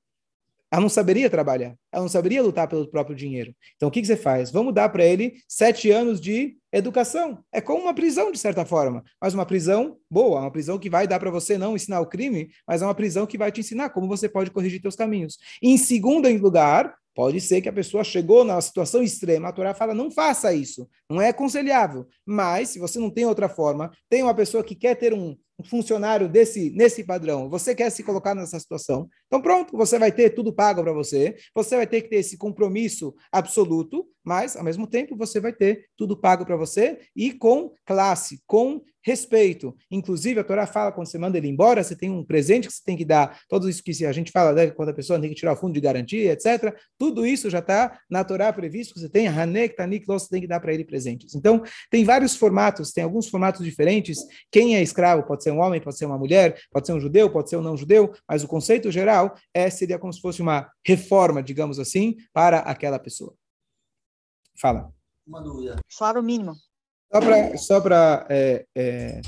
ela 0.71 0.83
não 0.83 0.89
saberia 0.89 1.29
trabalhar, 1.29 1.75
ela 1.93 2.03
não 2.03 2.09
saberia 2.09 2.43
lutar 2.43 2.69
pelo 2.69 2.89
próprio 2.89 3.17
dinheiro. 3.17 3.55
Então, 3.77 3.89
o 3.89 3.93
que, 3.93 4.01
que 4.01 4.07
você 4.07 4.17
faz? 4.17 4.51
Vamos 4.51 4.73
dar 4.73 4.89
para 4.89 5.05
ele 5.05 5.35
sete 5.49 5.91
anos 5.91 6.21
de 6.21 6.57
educação. 6.73 7.43
É 7.53 7.61
como 7.61 7.83
uma 7.83 7.95
prisão, 7.95 8.31
de 8.31 8.39
certa 8.39 8.65
forma, 8.65 9.03
mas 9.21 9.35
uma 9.35 9.45
prisão 9.45 9.97
boa, 10.09 10.41
uma 10.41 10.51
prisão 10.51 10.79
que 10.79 10.89
vai 10.89 11.07
dar 11.09 11.19
para 11.19 11.31
você 11.31 11.59
não 11.59 11.75
ensinar 11.75 12.01
o 12.01 12.07
crime, 12.07 12.51
mas 12.67 12.83
é 12.83 12.85
uma 12.85 12.95
prisão 12.95 13.27
que 13.27 13.37
vai 13.37 13.51
te 13.51 13.61
ensinar 13.61 13.91
como 13.91 14.07
você 14.07 14.29
pode 14.29 14.51
corrigir 14.51 14.81
seus 14.81 14.97
caminhos. 14.97 15.39
em 15.63 15.77
segundo 15.77 16.29
lugar, 16.29 16.95
Pode 17.15 17.41
ser 17.41 17.61
que 17.61 17.69
a 17.69 17.73
pessoa 17.73 18.05
chegou 18.05 18.45
na 18.45 18.61
situação 18.61 19.03
extrema, 19.03 19.49
a 19.49 19.53
Torá 19.53 19.75
fala, 19.75 19.93
não 19.93 20.11
faça 20.11 20.53
isso, 20.55 20.89
não 21.09 21.21
é 21.21 21.29
aconselhável. 21.29 22.07
Mas, 22.33 22.69
se 22.69 22.79
você 22.79 22.97
não 23.01 23.11
tem 23.11 23.27
outra 23.27 23.49
forma, 23.49 23.91
tem 24.09 24.23
uma 24.23 24.33
pessoa 24.33 24.63
que 24.63 24.77
quer 24.77 24.95
ter 24.95 25.13
um, 25.13 25.37
funcionário 25.65 26.29
desse 26.29 26.71
nesse 26.71 27.05
padrão, 27.05 27.51
você 27.51 27.75
quer 27.75 27.91
se 27.91 28.03
colocar 28.03 28.35
nessa 28.35 28.59
situação, 28.59 29.09
então 29.27 29.43
pronto, 29.43 29.77
você 29.77 29.99
vai 29.99 30.11
ter 30.11 30.31
tudo 30.31 30.53
pago 30.53 30.83
para 30.83 30.93
você, 30.93 31.37
você 31.55 31.77
vai 31.77 31.87
ter 31.87 32.03
que 32.03 32.09
ter 32.09 32.17
esse 32.17 32.39
compromisso 32.39 33.15
absoluto, 33.31 34.07
mas 34.25 34.57
ao 34.57 34.65
mesmo 34.65 34.87
tempo 34.87 35.17
você 35.17 35.41
vai 35.41 35.53
ter 35.53 35.87
tudo 35.97 36.17
pago 36.17 36.45
para 36.47 36.57
você 36.57 37.01
e 37.15 37.33
com 37.33 37.73
classe, 37.85 38.41
com 38.47 38.81
respeito. 39.03 39.75
Inclusive 39.91 40.41
a 40.41 40.45
Torá 40.45 40.67
fala 40.67 40.93
quando 40.93 41.07
você 41.07 41.19
manda 41.19 41.39
ele 41.39 41.49
embora, 41.49 41.83
você 41.83 41.97
tem 41.97 42.11
um 42.11 42.25
presente 42.25 42.69
que 42.69 42.75
você 42.75 42.83
tem 42.85 42.97
que 42.97 43.05
dar, 43.05 43.41
tudo 43.49 43.69
isso 43.69 43.83
que 43.83 44.05
a 44.05 44.13
gente 44.13 44.31
fala 44.31 44.53
né, 44.53 44.71
quando 44.71 44.91
a 44.91 44.95
pessoa 44.95 45.19
tem 45.19 45.31
que 45.31 45.37
tirar 45.37 45.55
o 45.55 45.57
fundo 45.57 45.73
de 45.73 45.81
garantia, 45.81 46.33
etc. 46.33 46.75
Tudo 46.99 47.27
isso 47.27 47.49
já 47.49 47.61
está 47.61 47.99
na 48.11 48.23
Torá 48.25 48.53
previsto 48.53 48.99
você 48.99 49.09
tem 49.09 49.27
Hanek, 49.27 49.77
Tanik, 49.77 50.07
você 50.07 50.29
tem 50.29 50.41
que 50.41 50.47
dar 50.47 50.61
para 50.61 50.75
ele 50.75 50.85
presentes. 50.85 51.35
Então, 51.35 51.63
tem 51.91 52.05
vários 52.21 52.37
formatos, 52.37 52.93
tem 52.93 53.03
alguns 53.03 53.29
formatos 53.29 53.65
diferentes. 53.65 54.19
Quem 54.51 54.77
é 54.77 54.83
escravo 54.83 55.23
pode 55.23 55.43
ser 55.43 55.51
um 55.53 55.61
homem, 55.61 55.81
pode 55.81 55.97
ser 55.97 56.05
uma 56.05 56.19
mulher, 56.19 56.61
pode 56.71 56.87
ser 56.87 56.93
um 56.93 57.01
judeu, 57.01 57.31
pode 57.31 57.49
ser 57.49 57.57
um 57.57 57.63
não 57.63 57.77
judeu, 57.77 58.13
mas 58.29 58.45
o 58.45 58.49
conceito 58.49 58.91
geral 58.91 59.35
é 59.55 59.71
seria 59.71 59.99
como 59.99 60.13
se 60.13 60.21
fosse 60.21 60.43
uma 60.43 60.71
reforma, 60.87 61.43
digamos 61.43 61.79
assim, 61.79 62.17
para 62.33 62.59
aquela 62.59 62.99
pessoa. 62.99 63.35
Fala. 64.61 64.93
Uma 65.27 65.41
dúvida. 65.41 65.77
Salário 65.89 66.23
mínimo. 66.23 66.55
Só 67.57 67.81
para 67.81 68.27
é, 68.29 68.67
é, 68.77 69.21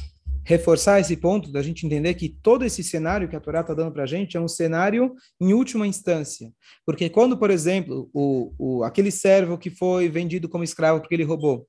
reforçar 0.45 1.01
esse 1.01 1.17
ponto, 1.17 1.51
da 1.51 1.63
gente 1.63 1.87
entender 1.87 2.15
que 2.15 2.29
todo 2.29 2.65
esse 2.65 2.83
cenário 2.83 3.29
que 3.29 3.37
a 3.37 3.41
Torá 3.41 3.61
está 3.61 3.73
dando 3.73 3.93
para 3.93 4.03
a 4.03 4.07
gente 4.07 4.37
é 4.37 4.41
um 4.41 4.49
cenário 4.49 5.15
em 5.41 5.55
última 5.55 5.87
instância. 5.87 6.53
Porque 6.85 7.09
quando, 7.09 7.39
por 7.39 7.51
exemplo, 7.51 8.11
o, 8.13 8.53
o, 8.59 8.85
aquele 8.85 9.11
servo 9.11 9.57
que 9.57 9.71
foi 9.71 10.09
vendido 10.09 10.49
como 10.49 10.65
escravo 10.65 11.01
porque 11.01 11.15
ele 11.15 11.25
roubou, 11.25 11.67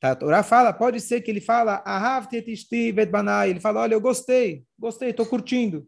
tá? 0.00 0.12
a 0.12 0.16
Torá 0.16 0.42
fala, 0.42 0.72
pode 0.72 1.00
ser 1.00 1.20
que 1.20 1.30
ele 1.30 1.40
fala, 1.40 1.82
ele 3.46 3.60
fala, 3.60 3.80
olha, 3.80 3.94
eu 3.94 4.00
gostei, 4.00 4.64
gostei, 4.78 5.10
estou 5.10 5.26
curtindo. 5.26 5.86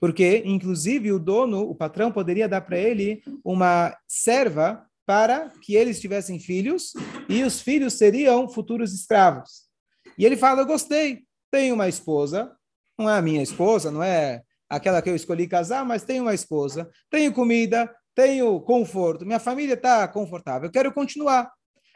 Porque, 0.00 0.42
inclusive, 0.46 1.12
o 1.12 1.18
dono, 1.18 1.60
o 1.60 1.74
patrão, 1.74 2.10
poderia 2.10 2.48
dar 2.48 2.62
para 2.62 2.78
ele 2.78 3.22
uma 3.44 3.94
serva 4.08 4.86
para 5.06 5.50
que 5.60 5.74
eles 5.74 6.00
tivessem 6.00 6.38
filhos 6.38 6.92
e 7.28 7.42
os 7.42 7.60
filhos 7.60 7.94
seriam 7.94 8.48
futuros 8.48 8.94
escravos. 8.94 9.68
E 10.16 10.24
ele 10.24 10.36
fala: 10.36 10.62
Eu 10.62 10.66
gostei, 10.66 11.24
tenho 11.50 11.74
uma 11.74 11.88
esposa, 11.88 12.56
não 12.98 13.10
é 13.10 13.18
a 13.18 13.22
minha 13.22 13.42
esposa, 13.42 13.90
não 13.90 14.02
é 14.02 14.42
aquela 14.68 15.02
que 15.02 15.10
eu 15.10 15.16
escolhi 15.16 15.46
casar, 15.46 15.84
mas 15.84 16.04
tenho 16.04 16.22
uma 16.22 16.32
esposa, 16.32 16.88
tenho 17.10 17.32
comida, 17.32 17.92
tenho 18.14 18.60
conforto, 18.60 19.26
minha 19.26 19.40
família 19.40 19.74
está 19.74 20.06
confortável, 20.08 20.68
eu 20.68 20.72
quero 20.72 20.92
continuar. 20.92 21.50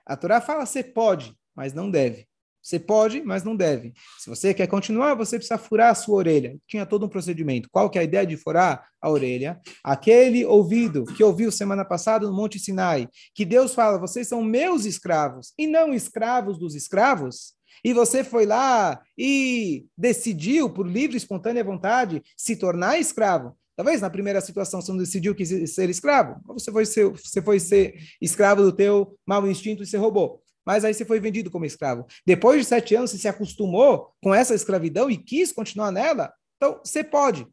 A 0.06 0.16
Torá 0.16 0.40
fala: 0.40 0.66
Você 0.66 0.82
pode, 0.82 1.34
mas 1.54 1.72
não 1.72 1.90
deve. 1.90 2.26
Você 2.64 2.78
pode, 2.78 3.22
mas 3.22 3.44
não 3.44 3.54
deve. 3.54 3.92
Se 4.18 4.30
você 4.30 4.54
quer 4.54 4.66
continuar, 4.66 5.14
você 5.14 5.36
precisa 5.36 5.58
furar 5.58 5.90
a 5.90 5.94
sua 5.94 6.16
orelha. 6.16 6.56
Tinha 6.66 6.86
todo 6.86 7.04
um 7.04 7.10
procedimento. 7.10 7.68
Qual 7.70 7.90
que 7.90 7.98
é 7.98 8.00
a 8.00 8.04
ideia 8.04 8.26
de 8.26 8.38
furar 8.38 8.88
a 9.02 9.10
orelha? 9.10 9.60
Aquele 9.84 10.46
ouvido 10.46 11.04
que 11.04 11.22
ouviu 11.22 11.52
semana 11.52 11.84
passada 11.84 12.26
no 12.26 12.34
Monte 12.34 12.58
Sinai, 12.58 13.06
que 13.34 13.44
Deus 13.44 13.74
fala, 13.74 13.98
vocês 13.98 14.26
são 14.26 14.42
meus 14.42 14.86
escravos 14.86 15.52
e 15.58 15.66
não 15.66 15.92
escravos 15.92 16.58
dos 16.58 16.74
escravos. 16.74 17.52
E 17.84 17.92
você 17.92 18.24
foi 18.24 18.46
lá 18.46 18.98
e 19.16 19.84
decidiu, 19.96 20.70
por 20.70 20.86
livre 20.86 21.16
e 21.16 21.18
espontânea 21.18 21.62
vontade, 21.62 22.22
se 22.34 22.56
tornar 22.56 22.98
escravo. 22.98 23.54
Talvez 23.76 24.00
na 24.00 24.10
primeira 24.10 24.40
situação 24.40 24.80
você 24.80 24.92
não 24.92 24.98
decidiu 24.98 25.34
que 25.34 25.44
ser 25.66 25.90
escravo, 25.90 26.40
você 26.46 26.70
foi 26.70 26.86
ser, 26.86 27.10
você 27.10 27.42
foi 27.42 27.58
ser 27.58 27.94
escravo 28.20 28.62
do 28.62 28.72
teu 28.72 29.18
mau 29.26 29.46
instinto 29.48 29.82
e 29.82 29.86
você 29.86 29.96
roubou 29.96 30.42
mas 30.66 30.84
aí 30.84 30.94
você 30.94 31.04
foi 31.04 31.20
vendido 31.20 31.50
como 31.50 31.66
escravo. 31.66 32.06
Depois 32.26 32.60
de 32.60 32.64
sete 32.66 32.94
anos, 32.94 33.10
você 33.10 33.18
se 33.18 33.28
acostumou 33.28 34.12
com 34.22 34.34
essa 34.34 34.54
escravidão 34.54 35.10
e 35.10 35.16
quis 35.16 35.52
continuar 35.52 35.92
nela, 35.92 36.32
então 36.56 36.80
você 36.82 37.04
pode. 37.04 37.46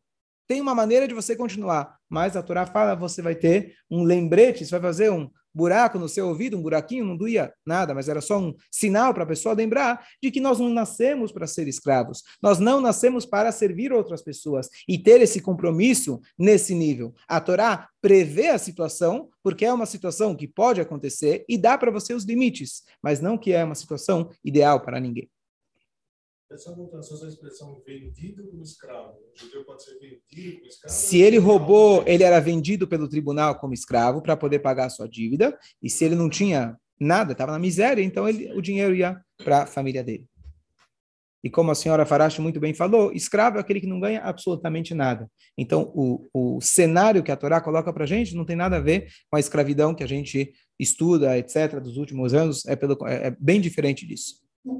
Tem 0.47 0.61
uma 0.61 0.73
maneira 0.73 1.07
de 1.07 1.13
você 1.13 1.35
continuar, 1.35 1.97
mas 2.11 2.35
a 2.35 2.43
Torá 2.43 2.65
fala, 2.65 2.93
você 2.93 3.21
vai 3.21 3.35
ter 3.35 3.73
um 3.89 4.03
lembrete, 4.03 4.65
você 4.65 4.71
vai 4.71 4.81
fazer 4.81 5.09
um 5.09 5.29
buraco 5.53 5.97
no 5.97 6.09
seu 6.09 6.27
ouvido, 6.27 6.57
um 6.57 6.61
buraquinho, 6.61 7.05
não 7.05 7.15
doía 7.15 7.53
nada, 7.65 7.93
mas 7.93 8.09
era 8.09 8.19
só 8.19 8.37
um 8.37 8.53
sinal 8.69 9.13
para 9.13 9.23
a 9.23 9.27
pessoa 9.27 9.55
lembrar 9.55 10.05
de 10.21 10.29
que 10.29 10.41
nós 10.41 10.59
não 10.59 10.69
nascemos 10.69 11.31
para 11.31 11.47
ser 11.47 11.67
escravos, 11.67 12.21
nós 12.41 12.59
não 12.59 12.81
nascemos 12.81 13.25
para 13.25 13.51
servir 13.51 13.93
outras 13.93 14.21
pessoas 14.21 14.67
e 14.87 14.97
ter 14.97 15.21
esse 15.21 15.41
compromisso 15.41 16.19
nesse 16.37 16.75
nível. 16.75 17.13
A 17.27 17.39
Torá 17.39 17.87
prevê 18.01 18.49
a 18.49 18.57
situação, 18.57 19.29
porque 19.41 19.65
é 19.65 19.73
uma 19.73 19.85
situação 19.85 20.35
que 20.35 20.47
pode 20.47 20.81
acontecer 20.81 21.45
e 21.47 21.57
dá 21.57 21.77
para 21.77 21.91
você 21.91 22.13
os 22.13 22.25
limites, 22.25 22.83
mas 23.01 23.21
não 23.21 23.37
que 23.37 23.53
é 23.53 23.63
uma 23.63 23.75
situação 23.75 24.29
ideal 24.43 24.81
para 24.81 24.99
ninguém. 24.99 25.29
Essa 26.51 26.75
essa 26.99 27.27
expressão 27.27 27.81
vendido 27.85 28.45
como 28.49 28.61
escravo. 28.61 29.13
O 29.13 29.39
judeu 29.39 29.63
pode 29.63 29.83
ser 29.83 29.93
vendido 29.99 30.57
como 30.57 30.67
escravo. 30.67 30.95
Se 30.95 31.21
ele 31.21 31.37
roubou, 31.37 32.03
ele 32.05 32.23
era 32.23 32.39
vendido 32.41 32.87
pelo 32.87 33.07
tribunal 33.07 33.57
como 33.57 33.73
escravo 33.73 34.21
para 34.21 34.35
poder 34.35 34.59
pagar 34.59 34.85
a 34.85 34.89
sua 34.89 35.07
dívida. 35.07 35.57
E 35.81 35.89
se 35.89 36.03
ele 36.03 36.15
não 36.15 36.29
tinha 36.29 36.77
nada, 36.99 37.31
estava 37.31 37.53
na 37.53 37.59
miséria, 37.59 38.03
então 38.03 38.27
ele, 38.27 38.51
o 38.53 38.61
dinheiro 38.61 38.93
ia 38.93 39.19
para 39.43 39.63
a 39.63 39.65
família 39.65 40.03
dele. 40.03 40.25
E 41.43 41.49
como 41.49 41.71
a 41.71 41.75
senhora 41.75 42.05
Farache 42.05 42.39
muito 42.39 42.59
bem 42.59 42.73
falou, 42.73 43.11
escravo 43.11 43.57
é 43.57 43.61
aquele 43.61 43.81
que 43.81 43.87
não 43.87 43.99
ganha 43.99 44.21
absolutamente 44.21 44.93
nada. 44.93 45.27
Então, 45.57 45.91
o, 45.95 46.27
o 46.33 46.61
cenário 46.61 47.23
que 47.23 47.31
a 47.31 47.35
Torá 47.35 47.59
coloca 47.59 47.91
para 47.91 48.03
a 48.03 48.07
gente 48.07 48.35
não 48.35 48.45
tem 48.45 48.55
nada 48.55 48.77
a 48.77 48.79
ver 48.81 49.07
com 49.29 49.37
a 49.37 49.39
escravidão 49.39 49.95
que 49.95 50.03
a 50.03 50.07
gente 50.07 50.53
estuda, 50.77 51.37
etc., 51.37 51.79
dos 51.79 51.97
últimos 51.97 52.33
anos, 52.33 52.65
é, 52.67 52.75
pelo, 52.75 52.95
é, 53.07 53.27
é 53.27 53.35
bem 53.39 53.59
diferente 53.59 54.05
disso. 54.05 54.35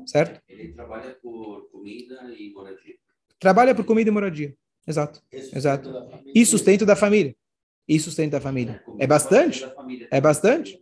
Certo? 0.06 0.42
Ele 0.50 0.70
trabalha 0.74 1.16
por 1.22 1.70
comida 1.72 2.16
e 2.30 2.52
moradia. 2.52 2.96
Trabalha 3.40 3.76
por 3.76 3.86
comida 3.86 4.10
e 4.10 4.14
moradia. 4.14 4.56
Exato. 4.88 5.22
Exato. 5.52 5.90
E 6.34 6.46
sustento 6.46 6.86
da 6.86 6.96
família. 6.96 7.36
E 7.88 8.00
sustento 8.00 8.32
da 8.32 8.42
família. 8.42 8.80
É 8.98 9.08
bastante? 9.08 9.74
É 10.10 10.22
bastante? 10.22 10.80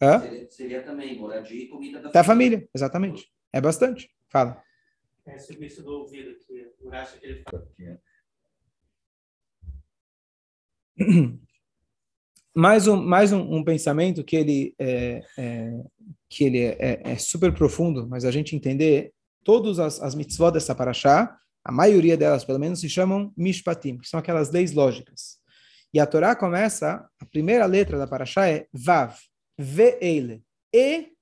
Hã? 0.00 0.20
Seria, 0.20 0.50
seria 0.50 0.84
também 0.84 1.18
moradia 1.18 1.64
e 1.64 1.68
comida 1.68 1.98
da, 1.98 2.20
da 2.20 2.24
família. 2.24 2.58
família. 2.58 2.70
Exatamente. 2.74 3.32
É 3.52 3.60
bastante. 3.60 4.10
Fala. 4.28 4.62
É 5.26 5.38
serviço 5.38 5.82
do 5.82 5.92
ouvido 5.92 6.34
que 6.46 6.72
o 6.80 6.88
Racha 6.88 7.18
que 7.18 7.26
ele 7.26 7.42
fala. 7.42 7.66
mais 12.54 12.86
um, 12.86 12.96
mais 12.96 13.32
um, 13.32 13.40
um 13.40 13.64
pensamento 13.64 14.22
que 14.22 14.36
ele, 14.36 14.74
é, 14.78 15.22
é, 15.38 15.80
que 16.28 16.44
ele 16.44 16.60
é, 16.60 16.76
é, 16.78 17.12
é 17.12 17.16
super 17.16 17.52
profundo, 17.52 18.06
mas 18.08 18.24
a 18.24 18.30
gente 18.30 18.54
entender 18.54 19.12
todas 19.44 19.78
as, 19.78 20.00
as 20.00 20.14
mitzvot 20.14 20.52
dessa 20.52 20.74
paraxá, 20.74 21.36
a 21.64 21.72
maioria 21.72 22.16
delas, 22.16 22.44
pelo 22.44 22.58
menos, 22.58 22.80
se 22.80 22.88
chamam 22.88 23.32
mishpatim, 23.36 23.98
que 23.98 24.08
são 24.08 24.20
aquelas 24.20 24.50
leis 24.50 24.72
lógicas. 24.72 25.38
E 25.94 26.00
a 26.00 26.06
Torá 26.06 26.34
começa, 26.34 27.06
a 27.20 27.26
primeira 27.26 27.66
letra 27.66 27.98
da 27.98 28.06
paraxá 28.06 28.48
é 28.48 28.66
vav, 28.72 29.14
ve'ele, 29.58 30.42
e, 30.74 31.12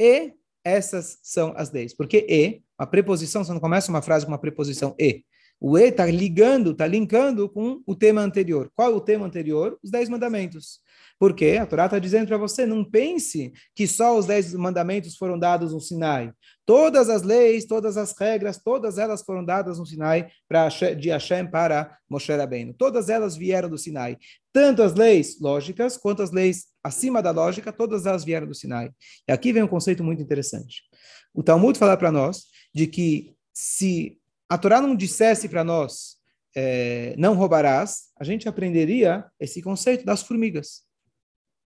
e, 0.00 0.32
essas 0.64 1.18
são 1.22 1.52
as 1.56 1.70
leis. 1.70 1.94
Porque 1.94 2.26
e, 2.28 2.62
a 2.76 2.86
preposição, 2.86 3.44
você 3.44 3.52
não 3.52 3.60
começa 3.60 3.90
uma 3.90 4.02
frase 4.02 4.24
com 4.24 4.32
uma 4.32 4.40
preposição 4.40 4.94
e. 4.98 5.24
O 5.60 5.76
E 5.76 5.88
está 5.88 6.06
ligando, 6.06 6.70
está 6.70 6.86
linkando 6.86 7.48
com 7.48 7.82
o 7.86 7.94
tema 7.94 8.20
anterior. 8.20 8.70
Qual 8.76 8.92
é 8.92 8.94
o 8.94 9.00
tema 9.00 9.26
anterior? 9.26 9.78
Os 9.82 9.90
Dez 9.90 10.08
Mandamentos. 10.08 10.80
Porque 11.18 11.58
a 11.60 11.66
Torá 11.66 11.86
está 11.86 11.98
dizendo 11.98 12.28
para 12.28 12.36
você, 12.36 12.64
não 12.64 12.84
pense 12.84 13.52
que 13.74 13.88
só 13.88 14.16
os 14.16 14.26
Dez 14.26 14.54
Mandamentos 14.54 15.16
foram 15.16 15.36
dados 15.36 15.72
no 15.72 15.80
Sinai. 15.80 16.32
Todas 16.64 17.08
as 17.08 17.22
leis, 17.22 17.64
todas 17.64 17.96
as 17.96 18.14
regras, 18.16 18.62
todas 18.62 18.98
elas 18.98 19.22
foram 19.22 19.44
dadas 19.44 19.78
no 19.80 19.86
Sinai 19.86 20.28
para 20.48 20.68
de 20.68 21.10
Hashem 21.10 21.50
para 21.50 21.98
Moshe 22.08 22.32
Rabbeinu. 22.32 22.72
Todas 22.72 23.08
elas 23.08 23.36
vieram 23.36 23.68
do 23.68 23.76
Sinai. 23.76 24.16
Tanto 24.52 24.80
as 24.80 24.94
leis 24.94 25.40
lógicas 25.40 25.96
quanto 25.96 26.22
as 26.22 26.30
leis 26.30 26.66
acima 26.84 27.20
da 27.20 27.32
lógica, 27.32 27.72
todas 27.72 28.06
elas 28.06 28.24
vieram 28.24 28.46
do 28.46 28.54
Sinai. 28.54 28.90
E 29.26 29.32
aqui 29.32 29.52
vem 29.52 29.64
um 29.64 29.68
conceito 29.68 30.04
muito 30.04 30.22
interessante. 30.22 30.82
O 31.34 31.42
Talmud 31.42 31.76
fala 31.76 31.96
para 31.96 32.12
nós 32.12 32.44
de 32.72 32.86
que 32.86 33.34
se 33.52 34.18
a 34.48 34.58
Torá 34.58 34.80
não 34.80 34.96
dissesse 34.96 35.48
para 35.48 35.62
nós 35.62 36.18
é, 36.56 37.14
não 37.16 37.34
roubarás, 37.34 38.08
a 38.18 38.24
gente 38.24 38.48
aprenderia 38.48 39.24
esse 39.38 39.62
conceito 39.62 40.04
das 40.04 40.22
formigas. 40.22 40.82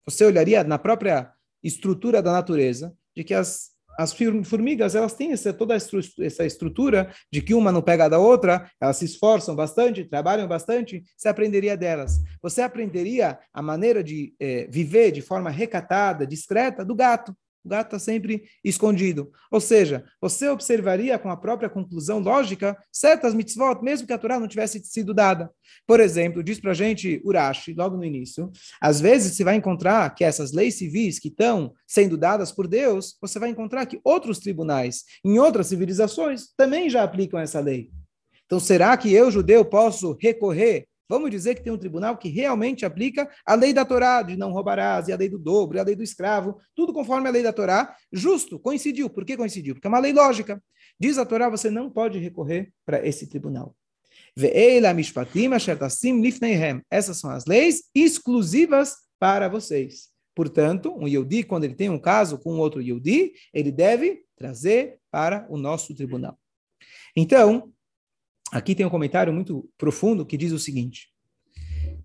Você 0.04 0.24
olharia 0.24 0.62
na 0.62 0.78
própria 0.78 1.32
estrutura 1.62 2.20
da 2.20 2.32
natureza 2.32 2.94
de 3.16 3.24
que 3.24 3.32
as, 3.32 3.70
as 3.98 4.12
formigas, 4.12 4.94
elas 4.94 5.14
têm 5.14 5.32
essa, 5.32 5.54
toda 5.54 5.74
essa 5.74 6.44
estrutura 6.44 7.10
de 7.32 7.40
que 7.40 7.54
uma 7.54 7.72
não 7.72 7.80
pega 7.80 8.10
da 8.10 8.18
outra, 8.18 8.70
elas 8.78 8.98
se 8.98 9.06
esforçam 9.06 9.56
bastante, 9.56 10.04
trabalham 10.04 10.46
bastante, 10.46 11.02
você 11.16 11.28
aprenderia 11.28 11.76
delas. 11.76 12.20
Você 12.42 12.60
aprenderia 12.60 13.38
a 13.52 13.62
maneira 13.62 14.04
de 14.04 14.34
é, 14.38 14.66
viver 14.66 15.12
de 15.12 15.22
forma 15.22 15.48
recatada, 15.48 16.26
discreta, 16.26 16.84
do 16.84 16.94
gato. 16.94 17.34
O 17.64 17.68
gato 17.68 17.86
está 17.86 17.98
sempre 17.98 18.44
escondido. 18.62 19.32
Ou 19.50 19.60
seja, 19.60 20.04
você 20.20 20.48
observaria 20.48 21.18
com 21.18 21.30
a 21.30 21.36
própria 21.36 21.70
conclusão 21.70 22.18
lógica 22.18 22.76
certas 22.92 23.32
mitzvot, 23.32 23.82
mesmo 23.82 24.06
que 24.06 24.12
a 24.12 24.18
Torá 24.18 24.38
não 24.38 24.46
tivesse 24.46 24.78
sido 24.84 25.14
dada. 25.14 25.50
Por 25.86 25.98
exemplo, 25.98 26.42
diz 26.42 26.60
para 26.60 26.72
a 26.72 26.74
gente 26.74 27.22
Urashi, 27.24 27.72
logo 27.72 27.96
no 27.96 28.04
início, 28.04 28.52
às 28.80 29.00
vezes 29.00 29.34
você 29.34 29.44
vai 29.44 29.56
encontrar 29.56 30.14
que 30.14 30.24
essas 30.24 30.52
leis 30.52 30.74
civis 30.74 31.18
que 31.18 31.28
estão 31.28 31.72
sendo 31.86 32.18
dadas 32.18 32.52
por 32.52 32.66
Deus, 32.66 33.16
você 33.20 33.38
vai 33.38 33.48
encontrar 33.48 33.86
que 33.86 34.00
outros 34.04 34.38
tribunais, 34.38 35.04
em 35.24 35.38
outras 35.38 35.68
civilizações, 35.68 36.48
também 36.56 36.90
já 36.90 37.02
aplicam 37.02 37.40
essa 37.40 37.60
lei. 37.60 37.90
Então, 38.44 38.60
será 38.60 38.96
que 38.96 39.12
eu, 39.12 39.30
judeu, 39.30 39.64
posso 39.64 40.16
recorrer 40.20 40.86
Vamos 41.08 41.30
dizer 41.30 41.54
que 41.54 41.62
tem 41.62 41.72
um 41.72 41.78
tribunal 41.78 42.16
que 42.16 42.28
realmente 42.28 42.84
aplica 42.84 43.30
a 43.44 43.54
lei 43.54 43.72
da 43.72 43.84
Torá, 43.84 44.22
de 44.22 44.36
não 44.36 44.52
roubarás, 44.52 45.08
e 45.08 45.12
a 45.12 45.16
lei 45.16 45.28
do 45.28 45.38
dobro, 45.38 45.76
e 45.76 45.80
a 45.80 45.84
lei 45.84 45.94
do 45.94 46.02
escravo, 46.02 46.58
tudo 46.74 46.92
conforme 46.92 47.28
a 47.28 47.32
lei 47.32 47.42
da 47.42 47.52
Torá, 47.52 47.94
justo, 48.12 48.58
coincidiu. 48.58 49.10
Por 49.10 49.24
que 49.24 49.36
coincidiu? 49.36 49.74
Porque 49.74 49.86
é 49.86 49.90
uma 49.90 49.98
lei 49.98 50.12
lógica. 50.12 50.62
Diz 50.98 51.18
a 51.18 51.26
Torá, 51.26 51.48
você 51.48 51.70
não 51.70 51.90
pode 51.90 52.18
recorrer 52.18 52.72
para 52.86 53.06
esse 53.06 53.28
tribunal. 53.28 53.74
Essas 56.90 57.18
são 57.18 57.30
as 57.30 57.44
leis 57.44 57.84
exclusivas 57.94 58.96
para 59.18 59.48
vocês. 59.48 60.08
Portanto, 60.34 60.92
um 60.96 61.06
Yehudi, 61.06 61.44
quando 61.44 61.64
ele 61.64 61.74
tem 61.74 61.88
um 61.88 61.98
caso 61.98 62.38
com 62.38 62.58
outro 62.58 62.82
Yehudi, 62.82 63.32
ele 63.52 63.70
deve 63.70 64.24
trazer 64.36 64.98
para 65.10 65.46
o 65.48 65.56
nosso 65.56 65.94
tribunal. 65.94 66.36
Então, 67.16 67.72
Aqui 68.54 68.72
tem 68.72 68.86
um 68.86 68.90
comentário 68.90 69.32
muito 69.32 69.68
profundo 69.76 70.24
que 70.24 70.36
diz 70.36 70.52
o 70.52 70.60
seguinte: 70.60 71.08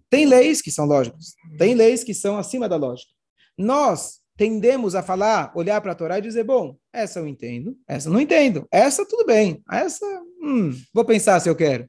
tem 0.09 0.25
leis 0.25 0.63
que 0.63 0.71
são 0.71 0.83
lógicas, 0.83 1.35
tem 1.59 1.75
leis 1.75 2.03
que 2.03 2.11
são 2.11 2.39
acima 2.39 2.67
da 2.67 2.75
lógica. 2.75 3.11
Nós 3.55 4.19
tendemos 4.35 4.95
a 4.95 5.03
falar, 5.03 5.51
olhar 5.55 5.79
para 5.79 5.91
a 5.91 5.95
Torá 5.95 6.17
e 6.17 6.23
dizer: 6.23 6.43
bom, 6.43 6.75
essa 6.91 7.19
eu 7.19 7.27
entendo, 7.27 7.77
essa 7.87 8.09
eu 8.09 8.13
não 8.13 8.19
entendo, 8.19 8.67
essa 8.71 9.05
tudo 9.05 9.27
bem, 9.27 9.61
essa, 9.71 10.03
hum, 10.41 10.71
vou 10.91 11.05
pensar 11.05 11.39
se 11.39 11.47
eu 11.47 11.55
quero. 11.55 11.87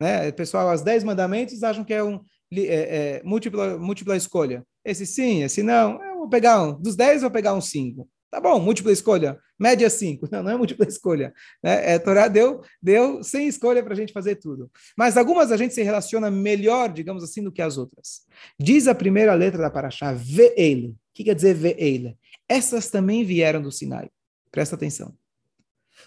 Né? 0.00 0.32
Pessoal, 0.32 0.74
os 0.74 0.80
dez 0.80 1.04
mandamentos 1.04 1.62
acham 1.62 1.84
que 1.84 1.92
é 1.92 2.02
um 2.02 2.18
é, 2.50 3.18
é, 3.18 3.22
múltipla, 3.22 3.76
múltipla 3.76 4.16
escolha. 4.16 4.64
Esse 4.82 5.04
sim, 5.04 5.42
esse 5.42 5.62
não. 5.62 6.02
Eu 6.02 6.14
vou 6.20 6.28
pegar 6.30 6.62
um. 6.62 6.80
Dos 6.80 6.96
dez, 6.96 7.20
vou 7.20 7.30
pegar 7.30 7.52
um 7.52 7.60
cinco. 7.60 8.08
Tá 8.30 8.40
bom, 8.42 8.60
múltipla 8.60 8.92
escolha, 8.92 9.38
média 9.58 9.88
5. 9.88 10.28
Não, 10.32 10.42
não 10.42 10.50
é 10.50 10.56
múltipla 10.56 10.86
escolha. 10.86 11.32
Né? 11.62 11.94
É, 11.94 11.98
Torá 11.98 12.28
deu, 12.28 12.62
deu 12.80 13.22
sem 13.24 13.48
escolha 13.48 13.82
para 13.82 13.94
a 13.94 13.96
gente 13.96 14.12
fazer 14.12 14.36
tudo. 14.36 14.70
Mas 14.96 15.16
algumas 15.16 15.50
a 15.50 15.56
gente 15.56 15.72
se 15.72 15.82
relaciona 15.82 16.30
melhor, 16.30 16.92
digamos 16.92 17.24
assim, 17.24 17.42
do 17.42 17.50
que 17.50 17.62
as 17.62 17.78
outras. 17.78 18.26
Diz 18.58 18.86
a 18.86 18.94
primeira 18.94 19.34
letra 19.34 19.62
da 19.62 19.70
Paraxá, 19.70 20.12
Ve'ele. 20.12 20.88
O 20.88 20.96
que 21.14 21.24
quer 21.24 21.34
dizer 21.34 21.54
Ve'ele? 21.54 22.18
Essas 22.46 22.90
também 22.90 23.24
vieram 23.24 23.62
do 23.62 23.72
Sinai. 23.72 24.10
Presta 24.50 24.76
atenção. 24.76 25.16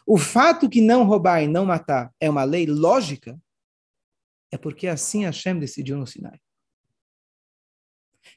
O 0.06 0.18
fato 0.18 0.70
que 0.70 0.82
não 0.82 1.04
roubar 1.04 1.42
e 1.42 1.48
não 1.48 1.66
matar 1.66 2.12
é 2.20 2.30
uma 2.30 2.44
lei 2.44 2.66
lógica 2.66 3.40
é 4.52 4.58
porque 4.58 4.88
assim 4.88 5.24
Hashem 5.24 5.58
decidiu 5.58 5.98
no 5.98 6.06
Sinai. 6.06 6.40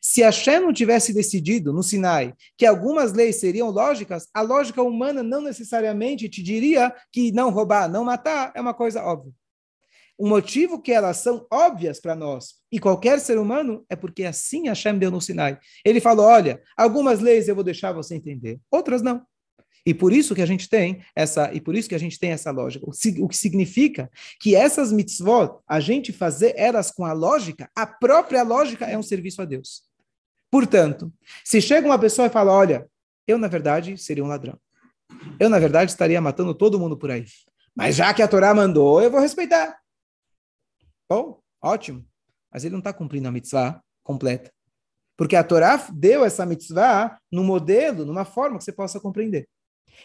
Se 0.06 0.20
Hashem 0.20 0.60
não 0.60 0.70
tivesse 0.70 1.14
decidido 1.14 1.72
no 1.72 1.82
Sinai 1.82 2.34
que 2.58 2.66
algumas 2.66 3.14
leis 3.14 3.36
seriam 3.36 3.70
lógicas, 3.70 4.28
a 4.34 4.42
lógica 4.42 4.82
humana 4.82 5.22
não 5.22 5.40
necessariamente 5.40 6.28
te 6.28 6.42
diria 6.42 6.94
que 7.10 7.32
não 7.32 7.48
roubar, 7.48 7.88
não 7.88 8.04
matar 8.04 8.52
é 8.54 8.60
uma 8.60 8.74
coisa 8.74 9.02
óbvia. 9.02 9.32
O 10.18 10.28
motivo 10.28 10.78
que 10.78 10.92
elas 10.92 11.16
são 11.16 11.46
óbvias 11.50 12.02
para 12.02 12.14
nós 12.14 12.56
e 12.70 12.78
qualquer 12.78 13.18
ser 13.18 13.38
humano 13.38 13.82
é 13.88 13.96
porque 13.96 14.24
assim 14.24 14.68
Hashem 14.68 14.98
deu 14.98 15.10
no 15.10 15.22
Sinai. 15.22 15.58
Ele 15.82 16.02
falou: 16.02 16.26
olha, 16.26 16.62
algumas 16.76 17.20
leis 17.20 17.48
eu 17.48 17.54
vou 17.54 17.64
deixar 17.64 17.92
você 17.92 18.14
entender, 18.14 18.60
outras 18.70 19.00
não. 19.00 19.22
E 19.86 19.94
por 19.94 20.12
isso 20.12 20.34
que 20.34 20.42
a 20.42 20.46
gente 20.46 20.68
tem 20.68 21.02
essa, 21.16 21.50
e 21.54 21.62
por 21.62 21.74
isso 21.74 21.88
que 21.88 21.94
a 21.94 21.98
gente 21.98 22.18
tem 22.18 22.30
essa 22.30 22.50
lógica. 22.50 22.84
O 22.86 23.28
que 23.28 23.36
significa 23.38 24.10
que 24.38 24.54
essas 24.54 24.92
mitzvot, 24.92 25.60
a 25.66 25.80
gente 25.80 26.12
fazer 26.12 26.52
elas 26.58 26.90
com 26.90 27.06
a 27.06 27.14
lógica, 27.14 27.70
a 27.74 27.86
própria 27.86 28.42
lógica 28.42 28.84
é 28.84 28.98
um 28.98 29.02
serviço 29.02 29.40
a 29.40 29.46
Deus. 29.46 29.93
Portanto, 30.54 31.12
se 31.44 31.60
chega 31.60 31.84
uma 31.84 31.98
pessoa 31.98 32.28
e 32.28 32.30
fala: 32.30 32.52
Olha, 32.52 32.88
eu 33.26 33.36
na 33.36 33.48
verdade 33.48 33.98
seria 33.98 34.22
um 34.22 34.28
ladrão. 34.28 34.56
Eu 35.40 35.50
na 35.50 35.58
verdade 35.58 35.90
estaria 35.90 36.20
matando 36.20 36.54
todo 36.54 36.78
mundo 36.78 36.96
por 36.96 37.10
aí. 37.10 37.24
Mas 37.74 37.96
já 37.96 38.14
que 38.14 38.22
a 38.22 38.28
Torá 38.28 38.54
mandou, 38.54 39.02
eu 39.02 39.10
vou 39.10 39.18
respeitar. 39.18 39.76
Bom, 41.10 41.40
ótimo. 41.60 42.06
Mas 42.52 42.62
ele 42.62 42.70
não 42.70 42.78
está 42.78 42.92
cumprindo 42.92 43.26
a 43.26 43.32
mitzvah 43.32 43.82
completa. 44.04 44.48
Porque 45.16 45.34
a 45.34 45.42
Torá 45.42 45.88
deu 45.92 46.24
essa 46.24 46.46
mitzvah 46.46 47.18
no 47.32 47.42
modelo, 47.42 48.04
numa 48.04 48.24
forma 48.24 48.56
que 48.56 48.62
você 48.62 48.72
possa 48.72 49.00
compreender. 49.00 49.48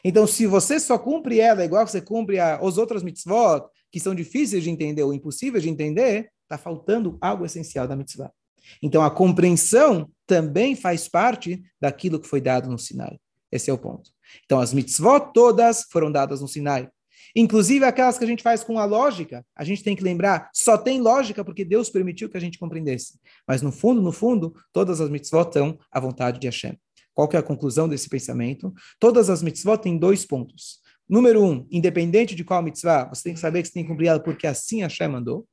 Então, 0.04 0.26
se 0.26 0.48
você 0.48 0.80
só 0.80 0.98
cumpre 0.98 1.40
ela 1.40 1.64
igual 1.64 1.86
você 1.86 2.02
cumpre 2.02 2.40
a, 2.40 2.60
os 2.60 2.80
outros 2.80 3.04
mitzvot, 3.04 3.68
que 3.92 4.00
são 4.00 4.16
difíceis 4.16 4.64
de 4.64 4.72
entender 4.72 5.04
ou 5.04 5.14
impossíveis 5.14 5.62
de 5.62 5.70
entender, 5.70 6.32
está 6.42 6.58
faltando 6.58 7.20
algo 7.22 7.46
essencial 7.46 7.88
da 7.88 7.96
mitzvah. 7.96 8.34
Então, 8.82 9.04
a 9.04 9.12
compreensão 9.12 10.10
também 10.26 10.76
faz 10.76 11.08
parte 11.08 11.64
daquilo 11.80 12.20
que 12.20 12.28
foi 12.28 12.42
dado 12.42 12.70
no 12.70 12.78
Sinai. 12.78 13.20
Esse 13.52 13.70
é 13.70 13.74
o 13.74 13.78
ponto. 13.78 14.12
Então, 14.46 14.60
as 14.60 14.74
mitzvot 14.74 15.32
todas 15.34 15.86
foram 15.92 16.12
dadas 16.12 16.42
no 16.42 16.48
Sinai. 16.48 16.90
Inclusive 17.36 17.86
aquelas 17.86 18.18
que 18.18 18.24
a 18.24 18.28
gente 18.28 18.44
faz 18.44 18.64
com 18.64 18.80
a 18.80 18.86
lógica, 18.86 19.46
a 19.56 19.64
gente 19.64 19.84
tem 19.84 19.96
que 19.96 20.04
lembrar, 20.04 20.50
só 20.54 20.78
tem 20.78 21.00
lógica 21.00 21.46
porque 21.46 21.64
Deus 21.64 21.90
permitiu 21.90 22.30
que 22.30 22.38
a 22.38 22.42
gente 22.42 22.58
compreendesse. 22.58 23.20
Mas 23.48 23.62
no 23.62 23.72
fundo, 23.72 24.02
no 24.02 24.12
fundo, 24.12 24.54
todas 24.74 25.00
as 25.00 25.10
mitzvot 25.10 25.48
estão 25.48 25.78
à 25.92 26.00
vontade 26.00 26.40
de 26.40 26.48
Hashem. 26.48 26.78
Qual 27.14 27.28
que 27.28 27.36
é 27.36 27.40
a 27.40 27.44
conclusão 27.44 27.88
desse 27.88 28.10
pensamento? 28.10 28.74
Todas 29.00 29.30
as 29.30 29.44
mitzvot 29.44 29.78
têm 29.78 29.98
dois 29.98 30.26
pontos. 30.26 30.80
Número 31.08 31.44
um, 31.44 31.68
independente 31.72 32.36
de 32.36 32.44
qual 32.44 32.62
mitzvah, 32.62 33.06
você 33.06 33.24
tem 33.24 33.34
que 33.34 33.40
saber 33.40 33.62
que 33.62 33.68
você 33.68 33.74
tem 33.74 33.84
que 33.84 33.90
cumprir 33.90 34.08
ela 34.08 34.20
porque 34.20 34.48
assim 34.48 34.82
Hashem 34.82 35.10
mandou. 35.10 35.46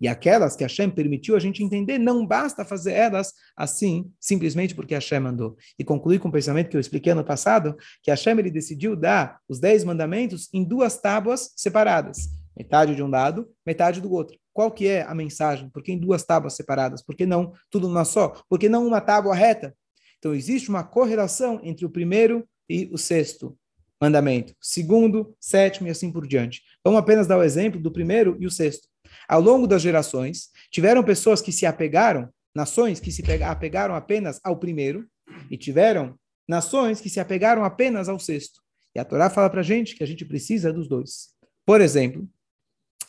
E 0.00 0.06
aquelas 0.06 0.54
que 0.54 0.62
Hashem 0.62 0.90
permitiu 0.90 1.34
a 1.34 1.40
gente 1.40 1.62
entender, 1.62 1.98
não 1.98 2.26
basta 2.26 2.64
fazer 2.64 2.92
elas 2.92 3.32
assim, 3.56 4.10
simplesmente 4.20 4.74
porque 4.74 4.94
Hashem 4.94 5.20
mandou. 5.20 5.56
E 5.78 5.84
concluir 5.84 6.18
com 6.20 6.28
o 6.28 6.32
pensamento 6.32 6.68
que 6.68 6.76
eu 6.76 6.80
expliquei 6.80 7.12
ano 7.12 7.24
passado, 7.24 7.76
que 8.02 8.10
Hashem 8.10 8.38
ele 8.38 8.50
decidiu 8.50 8.94
dar 8.94 9.38
os 9.48 9.58
dez 9.58 9.84
mandamentos 9.84 10.48
em 10.52 10.64
duas 10.64 11.00
tábuas 11.00 11.52
separadas. 11.56 12.28
Metade 12.56 12.94
de 12.94 13.02
um 13.02 13.08
lado, 13.08 13.48
metade 13.66 14.00
do 14.00 14.12
outro. 14.12 14.36
Qual 14.52 14.70
que 14.70 14.86
é 14.88 15.02
a 15.02 15.14
mensagem? 15.14 15.68
Por 15.70 15.82
que 15.82 15.92
em 15.92 15.98
duas 15.98 16.24
tábuas 16.24 16.54
separadas? 16.54 17.02
Por 17.02 17.14
que 17.14 17.24
não 17.24 17.52
tudo 17.70 17.88
numa 17.88 18.04
só? 18.04 18.34
Por 18.48 18.58
que 18.58 18.68
não 18.68 18.86
uma 18.86 19.00
tábua 19.00 19.34
reta? 19.34 19.74
Então, 20.18 20.34
existe 20.34 20.68
uma 20.68 20.82
correlação 20.82 21.60
entre 21.62 21.86
o 21.86 21.90
primeiro 21.90 22.44
e 22.68 22.90
o 22.92 22.98
sexto 22.98 23.56
mandamento, 24.00 24.54
segundo, 24.60 25.34
sétimo 25.40 25.88
e 25.88 25.90
assim 25.90 26.12
por 26.12 26.26
diante. 26.26 26.62
Vamos 26.84 27.00
apenas 27.00 27.26
dar 27.26 27.38
o 27.38 27.42
exemplo 27.42 27.80
do 27.80 27.90
primeiro 27.90 28.36
e 28.38 28.46
o 28.46 28.50
sexto. 28.50 28.88
Ao 29.28 29.40
longo 29.40 29.66
das 29.66 29.82
gerações, 29.82 30.50
tiveram 30.70 31.02
pessoas 31.02 31.40
que 31.40 31.52
se 31.52 31.66
apegaram, 31.66 32.28
nações 32.54 33.00
que 33.00 33.10
se 33.10 33.22
apegaram 33.42 33.94
apenas 33.94 34.40
ao 34.42 34.58
primeiro, 34.58 35.08
e 35.50 35.56
tiveram 35.56 36.18
nações 36.46 37.00
que 37.00 37.10
se 37.10 37.20
apegaram 37.20 37.64
apenas 37.64 38.08
ao 38.08 38.18
sexto. 38.18 38.60
E 38.94 38.98
a 38.98 39.04
Torá 39.04 39.28
fala 39.28 39.50
para 39.50 39.60
a 39.60 39.64
gente 39.64 39.94
que 39.94 40.02
a 40.02 40.06
gente 40.06 40.24
precisa 40.24 40.72
dos 40.72 40.88
dois. 40.88 41.28
Por 41.64 41.80
exemplo, 41.80 42.28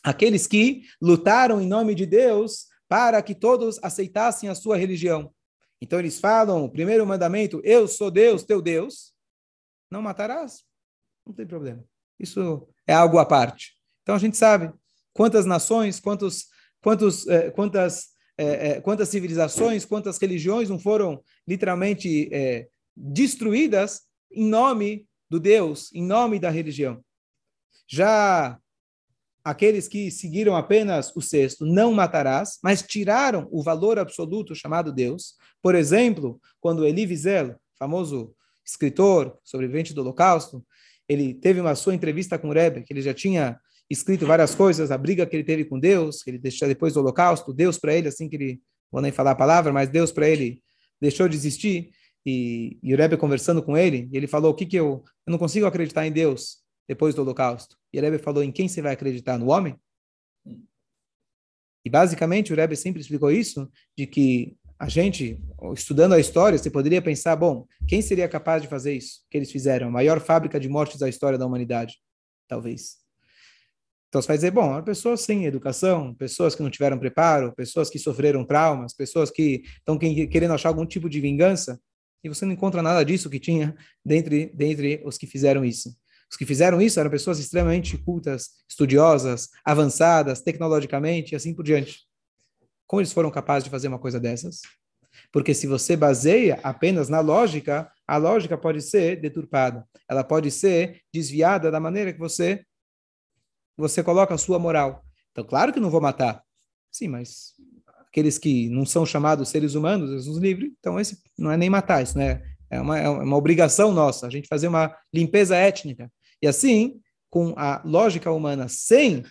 aqueles 0.03 0.45
que 0.45 0.83
lutaram 1.01 1.61
em 1.61 1.67
nome 1.67 1.95
de 1.95 2.05
Deus 2.05 2.67
para 2.87 3.21
que 3.21 3.33
todos 3.33 3.79
aceitassem 3.83 4.49
a 4.49 4.55
sua 4.55 4.75
religião. 4.75 5.33
Então 5.81 5.99
eles 5.99 6.19
falam, 6.19 6.65
o 6.65 6.69
primeiro 6.69 7.05
mandamento, 7.05 7.61
eu 7.63 7.87
sou 7.87 8.11
Deus, 8.11 8.43
teu 8.43 8.61
Deus, 8.61 9.13
não 9.89 10.01
matarás. 10.01 10.63
Não 11.25 11.33
tem 11.33 11.47
problema. 11.47 11.83
Isso 12.19 12.67
é 12.85 12.93
algo 12.93 13.17
à 13.17 13.25
parte. 13.25 13.75
Então 14.01 14.15
a 14.15 14.19
gente 14.19 14.35
sabe 14.35 14.73
quantas 15.19 15.45
nações, 15.45 15.99
quantos, 15.99 16.45
quantos, 16.81 17.27
eh, 17.27 17.51
quantas, 17.51 18.05
eh, 18.37 18.69
eh, 18.69 18.81
quantas 18.81 19.09
civilizações, 19.09 19.83
quantas 19.83 20.17
religiões 20.17 20.69
não 20.69 20.79
foram 20.79 21.21
literalmente 21.45 22.31
destruídas 22.95 24.03
em 24.31 24.45
nome 24.45 25.05
do 25.29 25.37
Deus, 25.37 25.93
em 25.93 26.01
nome 26.01 26.39
da 26.39 26.49
religião. 26.49 27.03
Já 27.85 28.57
aqueles 29.43 29.89
que 29.89 30.09
seguiram 30.09 30.55
apenas 30.55 31.13
o 31.13 31.21
sexto, 31.21 31.65
não 31.65 31.91
matarás, 31.91 32.57
mas 32.63 32.81
tiraram 32.81 33.45
o 33.51 33.61
valor 33.61 33.99
absoluto 33.99 34.55
chamado 34.55 34.93
Deus. 34.93 35.35
Por 35.61 35.75
exemplo, 35.75 36.39
quando 36.61 36.87
Elie 36.87 37.05
Wiesel, 37.05 37.57
famoso 37.77 38.33
escritor, 38.65 39.37
sobrevivente 39.43 39.93
do 39.93 39.99
Holocausto, 39.99 40.65
ele 41.09 41.33
teve 41.33 41.59
uma 41.59 41.75
sua 41.75 41.93
entrevista 41.93 42.39
com 42.39 42.47
o 42.47 42.53
Rebbe, 42.53 42.83
que 42.83 42.93
ele 42.93 43.01
já 43.01 43.13
tinha 43.13 43.59
escrito 43.89 44.25
várias 44.25 44.53
coisas, 44.53 44.91
a 44.91 44.97
briga 44.97 45.25
que 45.25 45.35
ele 45.35 45.43
teve 45.43 45.65
com 45.65 45.79
Deus, 45.79 46.21
que 46.21 46.29
ele 46.29 46.37
deixou 46.37 46.67
depois 46.67 46.93
do 46.93 46.99
Holocausto, 46.99 47.53
Deus 47.53 47.77
para 47.77 47.95
ele, 47.95 48.07
assim 48.07 48.29
que 48.29 48.35
ele, 48.35 48.61
vou 48.91 49.01
nem 49.01 49.11
falar 49.11 49.31
a 49.31 49.35
palavra, 49.35 49.73
mas 49.73 49.89
Deus 49.89 50.11
para 50.11 50.29
ele 50.29 50.61
deixou 51.01 51.27
de 51.27 51.35
existir, 51.35 51.91
e, 52.25 52.77
e 52.83 52.93
o 52.93 52.97
Rebbe 52.97 53.17
conversando 53.17 53.63
com 53.63 53.77
ele, 53.77 54.09
ele 54.11 54.27
falou, 54.27 54.51
o 54.51 54.53
que 54.53 54.65
que 54.65 54.75
eu... 54.75 55.03
Eu 55.25 55.31
não 55.31 55.37
consigo 55.37 55.65
acreditar 55.65 56.05
em 56.05 56.11
Deus 56.11 56.57
depois 56.87 57.15
do 57.15 57.21
holocausto. 57.21 57.77
E 57.93 57.99
o 57.99 58.01
Rebbe 58.01 58.17
falou, 58.17 58.43
em 58.43 58.51
quem 58.51 58.67
você 58.67 58.81
vai 58.81 58.93
acreditar? 58.93 59.37
No 59.37 59.49
homem? 59.49 59.75
E 61.85 61.89
basicamente 61.89 62.51
o 62.51 62.55
Rebbe 62.55 62.75
sempre 62.75 63.01
explicou 63.01 63.31
isso, 63.31 63.71
de 63.97 64.05
que 64.05 64.57
a 64.77 64.87
gente, 64.87 65.39
estudando 65.73 66.13
a 66.13 66.19
história, 66.19 66.57
você 66.57 66.69
poderia 66.69 67.01
pensar, 67.01 67.35
bom, 67.35 67.65
quem 67.87 68.01
seria 68.01 68.27
capaz 68.27 68.61
de 68.61 68.67
fazer 68.67 68.93
isso 68.93 69.25
que 69.29 69.37
eles 69.37 69.51
fizeram? 69.51 69.87
A 69.87 69.91
maior 69.91 70.19
fábrica 70.19 70.59
de 70.59 70.69
mortes 70.69 70.99
da 70.99 71.09
história 71.09 71.37
da 71.37 71.45
humanidade, 71.45 71.97
talvez. 72.47 72.97
Então 74.09 74.21
você 74.21 74.27
vai 74.27 74.37
dizer, 74.37 74.51
bom, 74.51 74.81
pessoas 74.81 75.21
sem 75.21 75.45
educação, 75.45 76.15
pessoas 76.15 76.55
que 76.55 76.63
não 76.63 76.69
tiveram 76.69 76.97
preparo, 76.97 77.53
pessoas 77.55 77.91
que 77.91 77.99
sofreram 77.99 78.43
traumas, 78.43 78.91
pessoas 78.93 79.29
que 79.29 79.61
estão 79.77 79.97
querendo 79.97 80.53
achar 80.53 80.69
algum 80.69 80.85
tipo 80.85 81.07
de 81.07 81.21
vingança, 81.21 81.79
e 82.23 82.27
você 82.27 82.43
não 82.43 82.53
encontra 82.53 82.81
nada 82.81 83.05
disso 83.05 83.29
que 83.29 83.39
tinha 83.39 83.75
dentre, 84.03 84.51
dentre 84.53 85.01
os 85.05 85.17
que 85.17 85.27
fizeram 85.27 85.63
isso. 85.63 85.95
Os 86.29 86.35
que 86.35 86.45
fizeram 86.45 86.81
isso 86.81 86.99
eram 86.99 87.09
pessoas 87.09 87.39
extremamente 87.39 87.97
cultas, 87.97 88.49
estudiosas, 88.67 89.49
avançadas 89.63 90.41
tecnologicamente 90.41 91.33
e 91.33 91.35
assim 91.35 91.53
por 91.53 91.63
diante. 91.63 92.01
Como 92.87 93.01
eles 93.01 93.13
foram 93.13 93.31
capazes 93.31 93.65
de 93.65 93.69
fazer 93.69 93.87
uma 93.87 93.99
coisa 93.99 94.19
dessas? 94.19 94.61
Porque 95.31 95.53
se 95.53 95.67
você 95.67 95.95
baseia 95.95 96.59
apenas 96.63 97.09
na 97.09 97.19
lógica, 97.19 97.91
a 98.07 98.17
lógica 98.17 98.57
pode 98.57 98.81
ser 98.81 99.19
deturpada. 99.21 99.85
Ela 100.09 100.23
pode 100.23 100.49
ser 100.49 101.01
desviada 101.13 101.69
da 101.69 101.79
maneira 101.79 102.11
que 102.11 102.19
você 102.19 102.63
você 103.79 104.03
coloca 104.03 104.33
a 104.33 104.37
sua 104.37 104.59
moral. 104.59 105.03
Então, 105.31 105.43
claro 105.43 105.73
que 105.73 105.79
não 105.79 105.89
vou 105.89 106.01
matar. 106.01 106.43
Sim, 106.91 107.07
mas 107.07 107.53
aqueles 108.07 108.37
que 108.37 108.69
não 108.69 108.85
são 108.85 109.05
chamados 109.05 109.49
seres 109.49 109.75
humanos, 109.75 110.11
eles 110.11 110.27
nos 110.27 110.37
livre. 110.37 110.73
Então, 110.79 110.99
esse 110.99 111.19
não 111.37 111.51
é 111.51 111.57
nem 111.57 111.69
matar, 111.69 112.03
isso 112.03 112.17
né? 112.17 112.41
é, 112.69 112.79
uma, 112.79 112.99
é 112.99 113.09
uma 113.09 113.37
obrigação 113.37 113.91
nossa, 113.91 114.27
a 114.27 114.29
gente 114.29 114.47
fazer 114.47 114.67
uma 114.67 114.95
limpeza 115.13 115.55
étnica. 115.55 116.11
E 116.41 116.47
assim, 116.47 116.99
com 117.29 117.53
a 117.57 117.81
lógica 117.83 118.31
humana, 118.31 118.67
sem, 118.69 119.23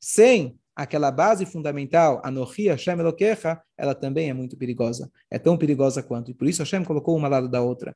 sem 0.00 0.58
aquela 0.76 1.10
base 1.10 1.46
fundamental, 1.46 2.20
Anohi 2.24 2.68
Hashem 2.68 2.98
Elokecha, 2.98 3.60
ela 3.76 3.94
também 3.94 4.30
é 4.30 4.34
muito 4.34 4.56
perigosa. 4.56 5.10
É 5.30 5.38
tão 5.38 5.56
perigosa 5.56 6.02
quanto. 6.02 6.30
E 6.30 6.34
por 6.34 6.46
isso 6.46 6.62
Hashem 6.62 6.84
colocou 6.84 7.16
uma 7.16 7.28
lado 7.28 7.48
da 7.48 7.62
outra. 7.62 7.94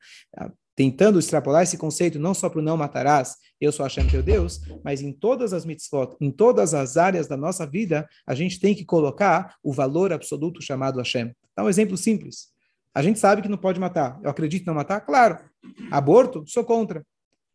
Tentando 0.77 1.19
extrapolar 1.19 1.63
esse 1.63 1.79
conceito 1.79 2.19
não 2.19 2.35
só 2.35 2.51
para 2.51 2.59
o 2.59 2.63
não 2.63 2.77
matarás, 2.77 3.37
eu 3.59 3.73
sou 3.73 3.83
Hashem 3.83 4.07
teu 4.07 4.23
Deus, 4.23 4.61
mas 4.85 5.01
em 5.01 5.11
todas 5.11 5.55
as 5.55 5.65
mitzvot, 5.65 6.15
em 6.21 6.31
todas 6.31 6.75
as 6.75 6.99
áreas 6.99 7.27
da 7.27 7.37
nossa 7.37 7.67
vida, 7.67 8.07
a 8.27 8.35
gente 8.35 8.61
tem 8.61 8.75
que 8.75 8.85
colocar 8.85 9.57
o 9.63 9.73
valor 9.73 10.13
absoluto 10.13 10.61
chamado 10.61 10.99
Hashem. 10.99 11.35
Dá 11.57 11.65
um 11.65 11.69
exemplo 11.71 11.97
simples. 11.97 12.49
A 12.95 13.01
gente 13.01 13.19
sabe 13.19 13.41
que 13.41 13.49
não 13.49 13.57
pode 13.57 13.81
matar. 13.81 14.21
Eu 14.23 14.29
acredito 14.29 14.65
em 14.65 14.67
não 14.67 14.75
matar? 14.75 15.01
Claro. 15.01 15.39
Aborto? 15.91 16.45
Sou 16.47 16.63
contra. 16.63 17.03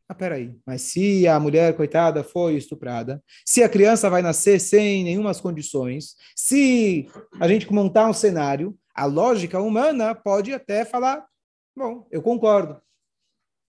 Ah, 0.10 0.16
peraí, 0.16 0.54
mas 0.66 0.82
se 0.82 1.26
a 1.26 1.40
mulher, 1.40 1.74
coitada, 1.78 2.22
foi 2.22 2.56
estuprada, 2.56 3.24
se 3.46 3.64
a 3.64 3.70
criança 3.70 4.10
vai 4.10 4.22
nascer 4.22 4.60
sem 4.60 5.06
nenhumas 5.06 5.40
condições, 5.40 6.16
se 6.36 7.08
a 7.40 7.48
gente 7.48 7.72
montar 7.72 8.10
um 8.10 8.14
cenário, 8.14 8.78
a 8.94 9.06
lógica 9.06 9.62
humana 9.62 10.14
pode 10.14 10.54
até 10.54 10.84
falar, 10.84 11.26
bom, 11.74 12.06
eu 12.12 12.22
concordo. 12.22 12.82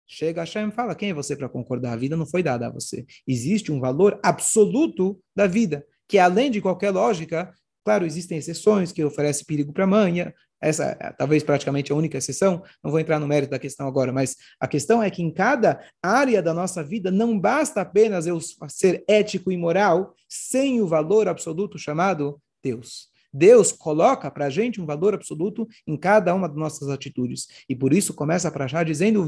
Chega 0.08 0.42
Hashem 0.42 0.70
e 0.70 0.72
fala, 0.72 0.96
quem 0.96 1.10
é 1.10 1.14
você 1.14 1.36
para 1.36 1.50
concordar? 1.50 1.94
A 1.94 1.98
vida 1.98 2.16
não 2.16 2.26
foi 2.26 2.44
dada 2.44 2.68
a 2.68 2.72
você. 2.72 3.06
Existe 3.28 3.72
um 3.72 3.80
valor 3.80 4.20
absoluto 4.24 5.20
da 5.36 5.48
vida, 5.48 5.86
que 6.08 6.20
além 6.20 6.52
de 6.52 6.62
qualquer 6.62 6.92
lógica, 6.92 7.54
claro, 7.84 8.06
existem 8.06 8.38
exceções 8.38 8.92
que 8.92 9.04
oferecem 9.04 9.46
perigo 9.46 9.74
para 9.74 9.86
a 9.86 9.88
mãe, 9.88 10.34
essa 10.64 10.98
é 11.00 11.12
talvez 11.12 11.44
praticamente 11.44 11.92
a 11.92 11.96
única 11.96 12.18
exceção, 12.18 12.64
não 12.82 12.90
vou 12.90 13.00
entrar 13.00 13.20
no 13.20 13.28
mérito 13.28 13.52
da 13.52 13.60
questão 13.60 13.86
agora, 13.86 14.14
mas 14.14 14.38
a 14.60 14.68
questão 14.68 15.04
é 15.04 15.10
que 15.10 15.22
em 15.22 15.32
cada 15.32 15.82
área 16.02 16.42
da 16.42 16.54
nossa 16.54 16.82
vida 16.82 17.12
não 17.12 17.38
basta 17.38 17.82
apenas 17.82 18.26
eu 18.26 18.40
ser 18.70 19.04
ético 19.08 19.52
e 19.52 19.58
moral 19.58 20.16
sem 20.30 20.82
o 20.82 20.88
valor 20.88 21.28
absoluto 21.28 21.78
chamado 21.78 22.42
Deus. 22.64 23.13
Deus 23.34 23.72
coloca 23.72 24.30
para 24.30 24.46
a 24.46 24.50
gente 24.50 24.80
um 24.80 24.86
valor 24.86 25.14
absoluto 25.14 25.68
em 25.88 25.98
cada 25.98 26.34
uma 26.36 26.48
das 26.48 26.58
nossas 26.58 26.90
atitudes. 26.90 27.48
E 27.68 27.76
por 27.76 27.94
isso 27.94 28.14
começa 28.14 28.52
para 28.52 28.68
já 28.68 28.84
dizendo, 28.84 29.26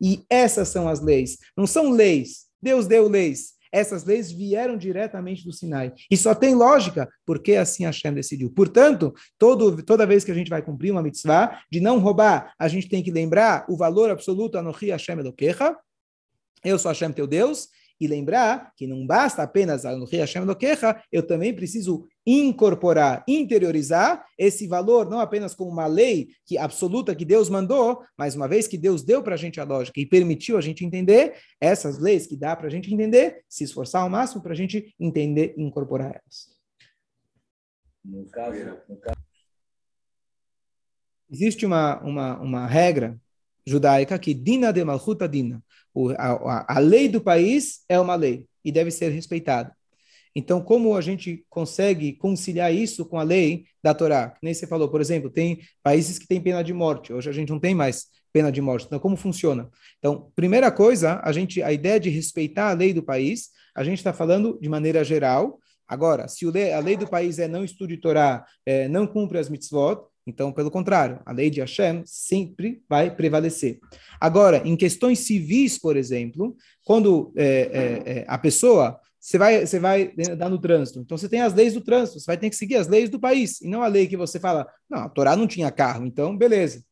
e 0.00 0.22
essas 0.30 0.68
são 0.68 0.88
as 0.88 1.00
leis. 1.00 1.38
Não 1.56 1.66
são 1.66 1.90
leis. 1.90 2.46
Deus 2.62 2.86
deu 2.86 3.08
leis. 3.08 3.56
Essas 3.72 4.04
leis 4.04 4.30
vieram 4.30 4.76
diretamente 4.76 5.44
do 5.44 5.52
Sinai. 5.52 5.92
E 6.10 6.16
só 6.16 6.34
tem 6.34 6.54
lógica 6.54 7.08
porque 7.26 7.56
assim 7.56 7.84
Hashem 7.84 8.14
decidiu. 8.14 8.50
Portanto, 8.50 9.12
todo, 9.38 9.82
toda 9.82 10.06
vez 10.06 10.24
que 10.24 10.30
a 10.30 10.34
gente 10.34 10.48
vai 10.48 10.62
cumprir 10.62 10.92
uma 10.92 11.02
mitzvah 11.02 11.60
de 11.70 11.80
não 11.80 11.98
roubar, 11.98 12.54
a 12.58 12.68
gente 12.68 12.88
tem 12.88 13.02
que 13.02 13.10
lembrar 13.10 13.66
o 13.68 13.76
valor 13.76 14.10
absoluto 14.10 14.56
Anohi 14.56 14.90
Hashem 14.90 15.18
Elokecha. 15.18 15.76
Eu 16.64 16.78
sou 16.78 16.90
Hashem 16.90 17.12
teu 17.12 17.26
Deus. 17.26 17.68
E 17.98 18.06
lembrar 18.06 18.72
que 18.76 18.86
não 18.86 19.06
basta 19.06 19.42
apenas 19.42 19.86
Anohi 19.86 20.18
Hashem 20.18 20.42
Elokecha, 20.42 21.02
eu 21.10 21.22
também 21.22 21.54
preciso 21.54 22.06
incorporar, 22.26 23.24
interiorizar 23.28 24.26
esse 24.36 24.66
valor, 24.66 25.08
não 25.08 25.20
apenas 25.20 25.54
como 25.54 25.70
uma 25.70 25.86
lei 25.86 26.30
que 26.44 26.58
absoluta 26.58 27.14
que 27.14 27.24
Deus 27.24 27.48
mandou, 27.48 28.02
mas 28.18 28.34
uma 28.34 28.48
vez 28.48 28.66
que 28.66 28.76
Deus 28.76 29.02
deu 29.02 29.22
para 29.22 29.34
a 29.34 29.38
gente 29.38 29.60
a 29.60 29.64
lógica 29.64 30.00
e 30.00 30.04
permitiu 30.04 30.58
a 30.58 30.60
gente 30.60 30.84
entender, 30.84 31.36
essas 31.60 31.98
leis 31.98 32.26
que 32.26 32.36
dá 32.36 32.56
para 32.56 32.66
a 32.66 32.70
gente 32.70 32.92
entender, 32.92 33.44
se 33.48 33.62
esforçar 33.62 34.02
ao 34.02 34.10
máximo 34.10 34.42
para 34.42 34.52
a 34.52 34.56
gente 34.56 34.92
entender 34.98 35.54
e 35.56 35.62
incorporar 35.62 36.08
elas. 36.08 36.56
No 38.04 38.24
caso, 38.26 38.58
no 38.88 38.96
caso... 38.96 39.16
Existe 41.30 41.66
uma, 41.66 42.00
uma, 42.02 42.40
uma 42.40 42.66
regra 42.66 43.20
judaica 43.64 44.18
que 44.18 44.32
dina 44.32 44.72
de 44.72 44.84
malchuta 44.84 45.28
dina. 45.28 45.62
O, 45.92 46.10
a, 46.10 46.14
a, 46.14 46.76
a 46.76 46.78
lei 46.78 47.08
do 47.08 47.20
país 47.20 47.84
é 47.88 47.98
uma 47.98 48.14
lei 48.14 48.46
e 48.64 48.70
deve 48.72 48.90
ser 48.90 49.10
respeitada. 49.10 49.75
Então, 50.38 50.60
como 50.60 50.94
a 50.94 51.00
gente 51.00 51.46
consegue 51.48 52.12
conciliar 52.12 52.70
isso 52.70 53.06
com 53.06 53.18
a 53.18 53.22
lei 53.22 53.64
da 53.82 53.94
Torá? 53.94 54.28
Que 54.28 54.40
nem 54.42 54.52
você 54.52 54.66
falou, 54.66 54.86
por 54.86 55.00
exemplo, 55.00 55.30
tem 55.30 55.60
países 55.82 56.18
que 56.18 56.26
têm 56.26 56.42
pena 56.42 56.62
de 56.62 56.74
morte. 56.74 57.10
Hoje 57.10 57.30
a 57.30 57.32
gente 57.32 57.48
não 57.48 57.58
tem 57.58 57.74
mais 57.74 58.08
pena 58.34 58.52
de 58.52 58.60
morte. 58.60 58.84
Então, 58.84 58.98
como 58.98 59.16
funciona? 59.16 59.70
Então, 59.98 60.30
primeira 60.36 60.70
coisa, 60.70 61.22
a 61.24 61.32
gente, 61.32 61.62
a 61.62 61.72
ideia 61.72 61.98
de 61.98 62.10
respeitar 62.10 62.68
a 62.68 62.74
lei 62.74 62.92
do 62.92 63.02
país, 63.02 63.48
a 63.74 63.82
gente 63.82 63.96
está 63.96 64.12
falando 64.12 64.58
de 64.60 64.68
maneira 64.68 65.02
geral. 65.02 65.58
Agora, 65.88 66.28
se 66.28 66.44
a 66.44 66.80
lei 66.80 66.98
do 66.98 67.08
país 67.08 67.38
é 67.38 67.48
não 67.48 67.64
estude 67.64 67.96
Torá, 67.96 68.44
é, 68.66 68.88
não 68.88 69.06
cumpre 69.06 69.38
as 69.38 69.48
mitzvot, 69.48 70.02
então, 70.26 70.52
pelo 70.52 70.70
contrário, 70.70 71.18
a 71.24 71.32
lei 71.32 71.48
de 71.48 71.60
Hashem 71.60 72.02
sempre 72.04 72.82
vai 72.90 73.14
prevalecer. 73.14 73.78
Agora, 74.20 74.60
em 74.66 74.76
questões 74.76 75.20
civis, 75.20 75.78
por 75.78 75.96
exemplo, 75.96 76.54
quando 76.84 77.32
é, 77.36 77.46
é, 77.46 78.18
é 78.18 78.24
a 78.28 78.36
pessoa 78.36 79.00
você 79.26 79.38
vai, 79.38 79.66
você 79.66 79.80
vai 79.80 80.14
dar 80.38 80.48
no 80.48 80.60
trânsito. 80.60 81.00
Então 81.00 81.18
você 81.18 81.28
tem 81.28 81.40
as 81.40 81.52
leis 81.52 81.74
do 81.74 81.80
trânsito, 81.80 82.20
você 82.20 82.26
vai 82.26 82.36
ter 82.36 82.48
que 82.48 82.54
seguir 82.54 82.76
as 82.76 82.86
leis 82.86 83.10
do 83.10 83.18
país, 83.18 83.60
e 83.60 83.66
não 83.68 83.82
a 83.82 83.88
lei 83.88 84.06
que 84.06 84.16
você 84.16 84.38
fala, 84.38 84.68
não, 84.88 85.00
a 85.00 85.08
Torá 85.08 85.34
não 85.34 85.48
tinha 85.48 85.68
carro, 85.72 86.06
então 86.06 86.36
beleza. 86.36 86.84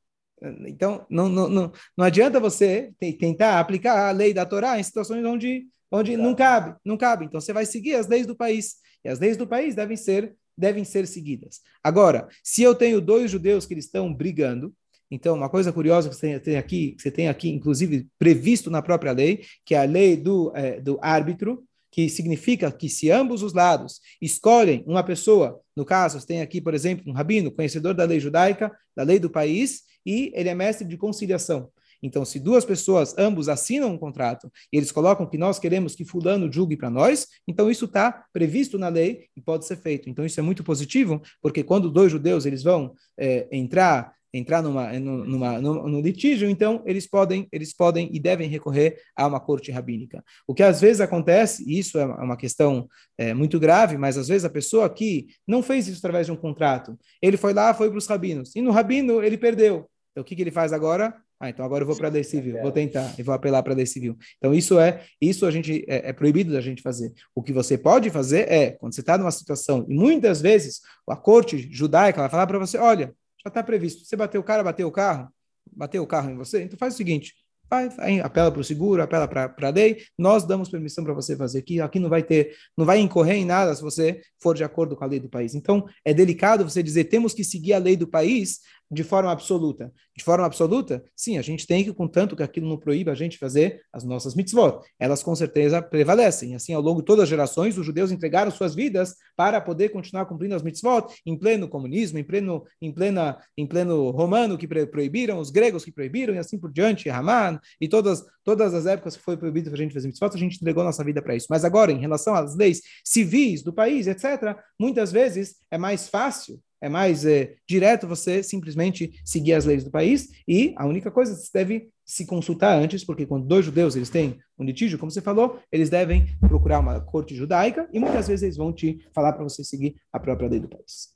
Então 0.66 1.06
não, 1.08 1.28
não, 1.28 1.48
não, 1.48 1.72
não 1.96 2.04
adianta 2.04 2.40
você 2.40 2.92
tentar 3.20 3.60
aplicar 3.60 4.08
a 4.08 4.10
lei 4.10 4.34
da 4.34 4.44
Torá 4.44 4.80
em 4.80 4.82
situações 4.82 5.24
onde, 5.24 5.68
onde 5.92 6.16
não 6.16 6.34
cabe, 6.34 6.74
não 6.84 6.96
cabe. 6.96 7.24
Então 7.24 7.40
você 7.40 7.52
vai 7.52 7.64
seguir 7.66 7.94
as 7.94 8.08
leis 8.08 8.26
do 8.26 8.34
país, 8.34 8.78
e 9.04 9.08
as 9.08 9.20
leis 9.20 9.36
do 9.36 9.46
país 9.46 9.76
devem 9.76 9.96
ser 9.96 10.34
devem 10.56 10.84
ser 10.84 11.06
seguidas. 11.06 11.60
Agora, 11.82 12.28
se 12.42 12.62
eu 12.62 12.76
tenho 12.76 13.00
dois 13.00 13.28
judeus 13.28 13.66
que 13.66 13.74
eles 13.74 13.86
estão 13.86 14.14
brigando, 14.14 14.72
então, 15.10 15.36
uma 15.36 15.48
coisa 15.48 15.72
curiosa 15.72 16.08
que 16.08 16.14
você 16.16 16.40
tem 16.40 16.56
aqui, 16.56 16.92
que 16.92 17.02
você 17.02 17.10
tem 17.10 17.28
aqui, 17.28 17.48
inclusive 17.48 18.08
previsto 18.18 18.70
na 18.70 18.82
própria 18.82 19.12
lei, 19.12 19.44
que 19.64 19.74
é 19.74 19.78
a 19.78 19.84
lei 19.84 20.16
do, 20.16 20.52
é, 20.56 20.80
do 20.80 20.98
árbitro, 21.02 21.64
que 21.94 22.08
significa 22.08 22.72
que 22.72 22.88
se 22.88 23.08
ambos 23.08 23.40
os 23.40 23.52
lados 23.52 24.00
escolhem 24.20 24.82
uma 24.84 25.04
pessoa, 25.04 25.60
no 25.76 25.84
caso, 25.84 26.26
tem 26.26 26.40
aqui, 26.40 26.60
por 26.60 26.74
exemplo, 26.74 27.04
um 27.06 27.14
rabino, 27.14 27.52
conhecedor 27.52 27.94
da 27.94 28.02
lei 28.02 28.18
judaica, 28.18 28.76
da 28.96 29.04
lei 29.04 29.20
do 29.20 29.30
país, 29.30 29.82
e 30.04 30.32
ele 30.34 30.48
é 30.48 30.54
mestre 30.56 30.84
de 30.88 30.96
conciliação. 30.96 31.70
Então, 32.02 32.24
se 32.24 32.40
duas 32.40 32.64
pessoas, 32.64 33.16
ambos 33.16 33.48
assinam 33.48 33.92
um 33.92 33.96
contrato, 33.96 34.50
e 34.72 34.76
eles 34.76 34.90
colocam 34.90 35.24
que 35.24 35.38
nós 35.38 35.60
queremos 35.60 35.94
que 35.94 36.04
fulano 36.04 36.52
julgue 36.52 36.76
para 36.76 36.90
nós, 36.90 37.28
então 37.46 37.70
isso 37.70 37.84
está 37.84 38.24
previsto 38.32 38.76
na 38.76 38.88
lei 38.88 39.28
e 39.36 39.40
pode 39.40 39.64
ser 39.64 39.76
feito. 39.76 40.10
Então, 40.10 40.26
isso 40.26 40.40
é 40.40 40.42
muito 40.42 40.64
positivo, 40.64 41.22
porque 41.40 41.62
quando 41.62 41.88
dois 41.88 42.10
judeus 42.10 42.44
eles 42.44 42.64
vão 42.64 42.92
é, 43.16 43.46
entrar 43.52 44.12
entrar 44.34 44.60
numa, 44.62 44.92
numa, 44.98 45.60
numa, 45.60 45.88
no 45.88 46.00
litígio, 46.00 46.50
então 46.50 46.82
eles 46.84 47.06
podem, 47.06 47.46
eles 47.52 47.72
podem 47.72 48.10
e 48.12 48.18
devem 48.18 48.48
recorrer 48.48 49.00
a 49.16 49.26
uma 49.26 49.38
corte 49.38 49.70
rabínica. 49.70 50.24
O 50.46 50.52
que 50.52 50.62
às 50.62 50.80
vezes 50.80 51.00
acontece, 51.00 51.64
e 51.66 51.78
isso 51.78 51.98
é 51.98 52.04
uma 52.04 52.36
questão 52.36 52.88
é, 53.16 53.32
muito 53.32 53.60
grave, 53.60 53.96
mas 53.96 54.18
às 54.18 54.26
vezes 54.26 54.44
a 54.44 54.50
pessoa 54.50 54.90
que 54.90 55.28
não 55.46 55.62
fez 55.62 55.86
isso 55.86 55.98
através 55.98 56.26
de 56.26 56.32
um 56.32 56.36
contrato, 56.36 56.98
ele 57.22 57.36
foi 57.36 57.54
lá, 57.54 57.72
foi 57.72 57.88
para 57.88 57.98
os 57.98 58.06
rabinos, 58.06 58.54
e 58.56 58.60
no 58.60 58.72
rabino 58.72 59.22
ele 59.22 59.38
perdeu. 59.38 59.88
Então 60.10 60.22
o 60.22 60.24
que, 60.24 60.34
que 60.34 60.42
ele 60.42 60.50
faz 60.50 60.72
agora? 60.72 61.14
Ah, 61.38 61.50
então 61.50 61.64
agora 61.64 61.82
eu 61.82 61.86
vou 61.86 61.96
para 61.96 62.08
a 62.08 62.10
lei 62.10 62.24
civil, 62.24 62.60
vou 62.62 62.72
tentar 62.72 63.14
e 63.18 63.22
vou 63.22 63.34
apelar 63.34 63.62
para 63.62 63.72
a 63.72 63.76
lei 63.76 63.86
civil. 63.86 64.16
Então 64.38 64.54
isso 64.54 64.78
é, 64.78 65.04
isso 65.20 65.44
a 65.44 65.50
gente 65.50 65.84
é, 65.88 66.08
é, 66.08 66.12
proibido 66.12 66.52
da 66.52 66.60
gente 66.60 66.80
fazer. 66.80 67.12
O 67.34 67.42
que 67.42 67.52
você 67.52 67.76
pode 67.76 68.08
fazer 68.10 68.50
é, 68.50 68.70
quando 68.72 68.94
você 68.94 69.00
está 69.00 69.18
numa 69.18 69.30
situação, 69.30 69.84
e 69.88 69.94
muitas 69.94 70.40
vezes 70.40 70.80
a 71.08 71.16
corte 71.16 71.68
judaica 71.70 72.20
vai 72.20 72.30
falar 72.30 72.46
para 72.46 72.58
você, 72.58 72.78
olha, 72.78 73.14
já 73.44 73.48
está 73.48 73.62
previsto. 73.62 74.04
Você 74.04 74.16
bateu 74.16 74.40
o 74.40 74.44
cara, 74.44 74.62
bateu 74.62 74.88
o 74.88 74.92
carro, 74.92 75.28
bateu 75.70 76.02
o 76.02 76.06
carro 76.06 76.30
em 76.30 76.36
você, 76.36 76.62
então 76.62 76.78
faz 76.78 76.94
o 76.94 76.96
seguinte, 76.96 77.34
vai, 77.68 77.88
vai 77.88 78.20
apela 78.20 78.50
para 78.50 78.60
o 78.60 78.64
seguro, 78.64 79.02
apela 79.02 79.28
para 79.28 79.52
a 79.60 79.70
lei, 79.70 80.02
nós 80.18 80.44
damos 80.44 80.68
permissão 80.68 81.04
para 81.04 81.12
você 81.12 81.36
fazer 81.36 81.58
aqui, 81.58 81.80
aqui 81.80 81.98
não 81.98 82.08
vai 82.08 82.22
ter, 82.22 82.54
não 82.76 82.86
vai 82.86 83.00
incorrer 83.00 83.36
em 83.36 83.44
nada 83.44 83.74
se 83.74 83.82
você 83.82 84.20
for 84.40 84.54
de 84.54 84.64
acordo 84.64 84.96
com 84.96 85.04
a 85.04 85.06
lei 85.06 85.20
do 85.20 85.28
país. 85.28 85.54
Então, 85.54 85.86
é 86.04 86.14
delicado 86.14 86.64
você 86.64 86.82
dizer, 86.82 87.04
temos 87.04 87.34
que 87.34 87.44
seguir 87.44 87.74
a 87.74 87.78
lei 87.78 87.96
do 87.96 88.06
país, 88.06 88.60
de 88.94 89.04
forma 89.04 89.30
absoluta. 89.30 89.92
De 90.16 90.22
forma 90.22 90.46
absoluta, 90.46 91.04
sim, 91.16 91.36
a 91.36 91.42
gente 91.42 91.66
tem 91.66 91.82
que, 91.82 91.92
contanto 91.92 92.36
que 92.36 92.42
aquilo 92.42 92.68
não 92.68 92.76
proíba 92.76 93.10
a 93.10 93.14
gente 93.14 93.36
fazer 93.36 93.82
as 93.92 94.04
nossas 94.04 94.34
mitzvot. 94.34 94.80
Elas 94.98 95.22
com 95.22 95.34
certeza 95.34 95.82
prevalecem. 95.82 96.54
Assim, 96.54 96.72
ao 96.72 96.80
longo 96.80 97.00
de 97.00 97.06
todas 97.06 97.24
as 97.24 97.28
gerações, 97.28 97.76
os 97.76 97.84
judeus 97.84 98.12
entregaram 98.12 98.50
suas 98.50 98.74
vidas 98.74 99.16
para 99.36 99.60
poder 99.60 99.88
continuar 99.88 100.26
cumprindo 100.26 100.54
as 100.54 100.62
mitzvot 100.62 101.12
em 101.26 101.36
pleno 101.36 101.68
comunismo, 101.68 102.18
em 102.18 102.24
pleno, 102.24 102.64
em 102.80 102.92
plena, 102.92 103.38
em 103.58 103.66
pleno 103.66 104.10
romano 104.10 104.56
que 104.56 104.68
proibiram, 104.68 105.40
os 105.40 105.50
gregos 105.50 105.84
que 105.84 105.90
proibiram 105.90 106.34
e 106.34 106.38
assim 106.38 106.58
por 106.58 106.72
diante, 106.72 107.10
Haman 107.10 107.58
e 107.80 107.88
todas, 107.88 108.24
todas 108.44 108.72
as 108.72 108.86
épocas 108.86 109.16
que 109.16 109.22
foi 109.22 109.36
proibido 109.36 109.72
a 109.72 109.76
gente 109.76 109.92
fazer 109.92 110.06
mitzvot, 110.06 110.30
a 110.32 110.38
gente 110.38 110.56
entregou 110.56 110.84
nossa 110.84 111.02
vida 111.02 111.20
para 111.20 111.34
isso. 111.34 111.48
Mas 111.50 111.64
agora, 111.64 111.90
em 111.90 111.98
relação 111.98 112.34
às 112.34 112.54
leis 112.54 112.80
civis 113.04 113.62
do 113.62 113.72
país, 113.72 114.06
etc., 114.06 114.56
muitas 114.78 115.10
vezes 115.10 115.56
é 115.70 115.76
mais 115.76 116.08
fácil 116.08 116.62
é 116.84 116.88
mais 116.90 117.24
é, 117.24 117.56
direto 117.66 118.06
você 118.06 118.42
simplesmente 118.42 119.18
seguir 119.24 119.54
as 119.54 119.64
leis 119.64 119.82
do 119.82 119.90
país 119.90 120.28
e 120.46 120.74
a 120.76 120.86
única 120.86 121.10
coisa 121.10 121.34
você 121.34 121.48
deve 121.50 121.88
se 122.04 122.26
consultar 122.26 122.76
antes, 122.78 123.02
porque 123.02 123.24
quando 123.24 123.46
dois 123.46 123.64
judeus 123.64 123.96
eles 123.96 124.10
têm 124.10 124.38
um 124.58 124.64
litígio, 124.64 124.98
como 124.98 125.10
você 125.10 125.22
falou, 125.22 125.58
eles 125.72 125.88
devem 125.88 126.26
procurar 126.40 126.80
uma 126.80 127.00
corte 127.00 127.34
judaica 127.34 127.88
e 127.90 127.98
muitas 127.98 128.28
vezes 128.28 128.42
eles 128.42 128.58
vão 128.58 128.70
te 128.70 129.02
falar 129.14 129.32
para 129.32 129.42
você 129.42 129.64
seguir 129.64 129.96
a 130.12 130.20
própria 130.20 130.46
lei 130.46 130.60
do 130.60 130.68
país. 130.68 131.14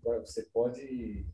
Agora, 0.00 0.24
você 0.24 0.44
pode 0.44 1.26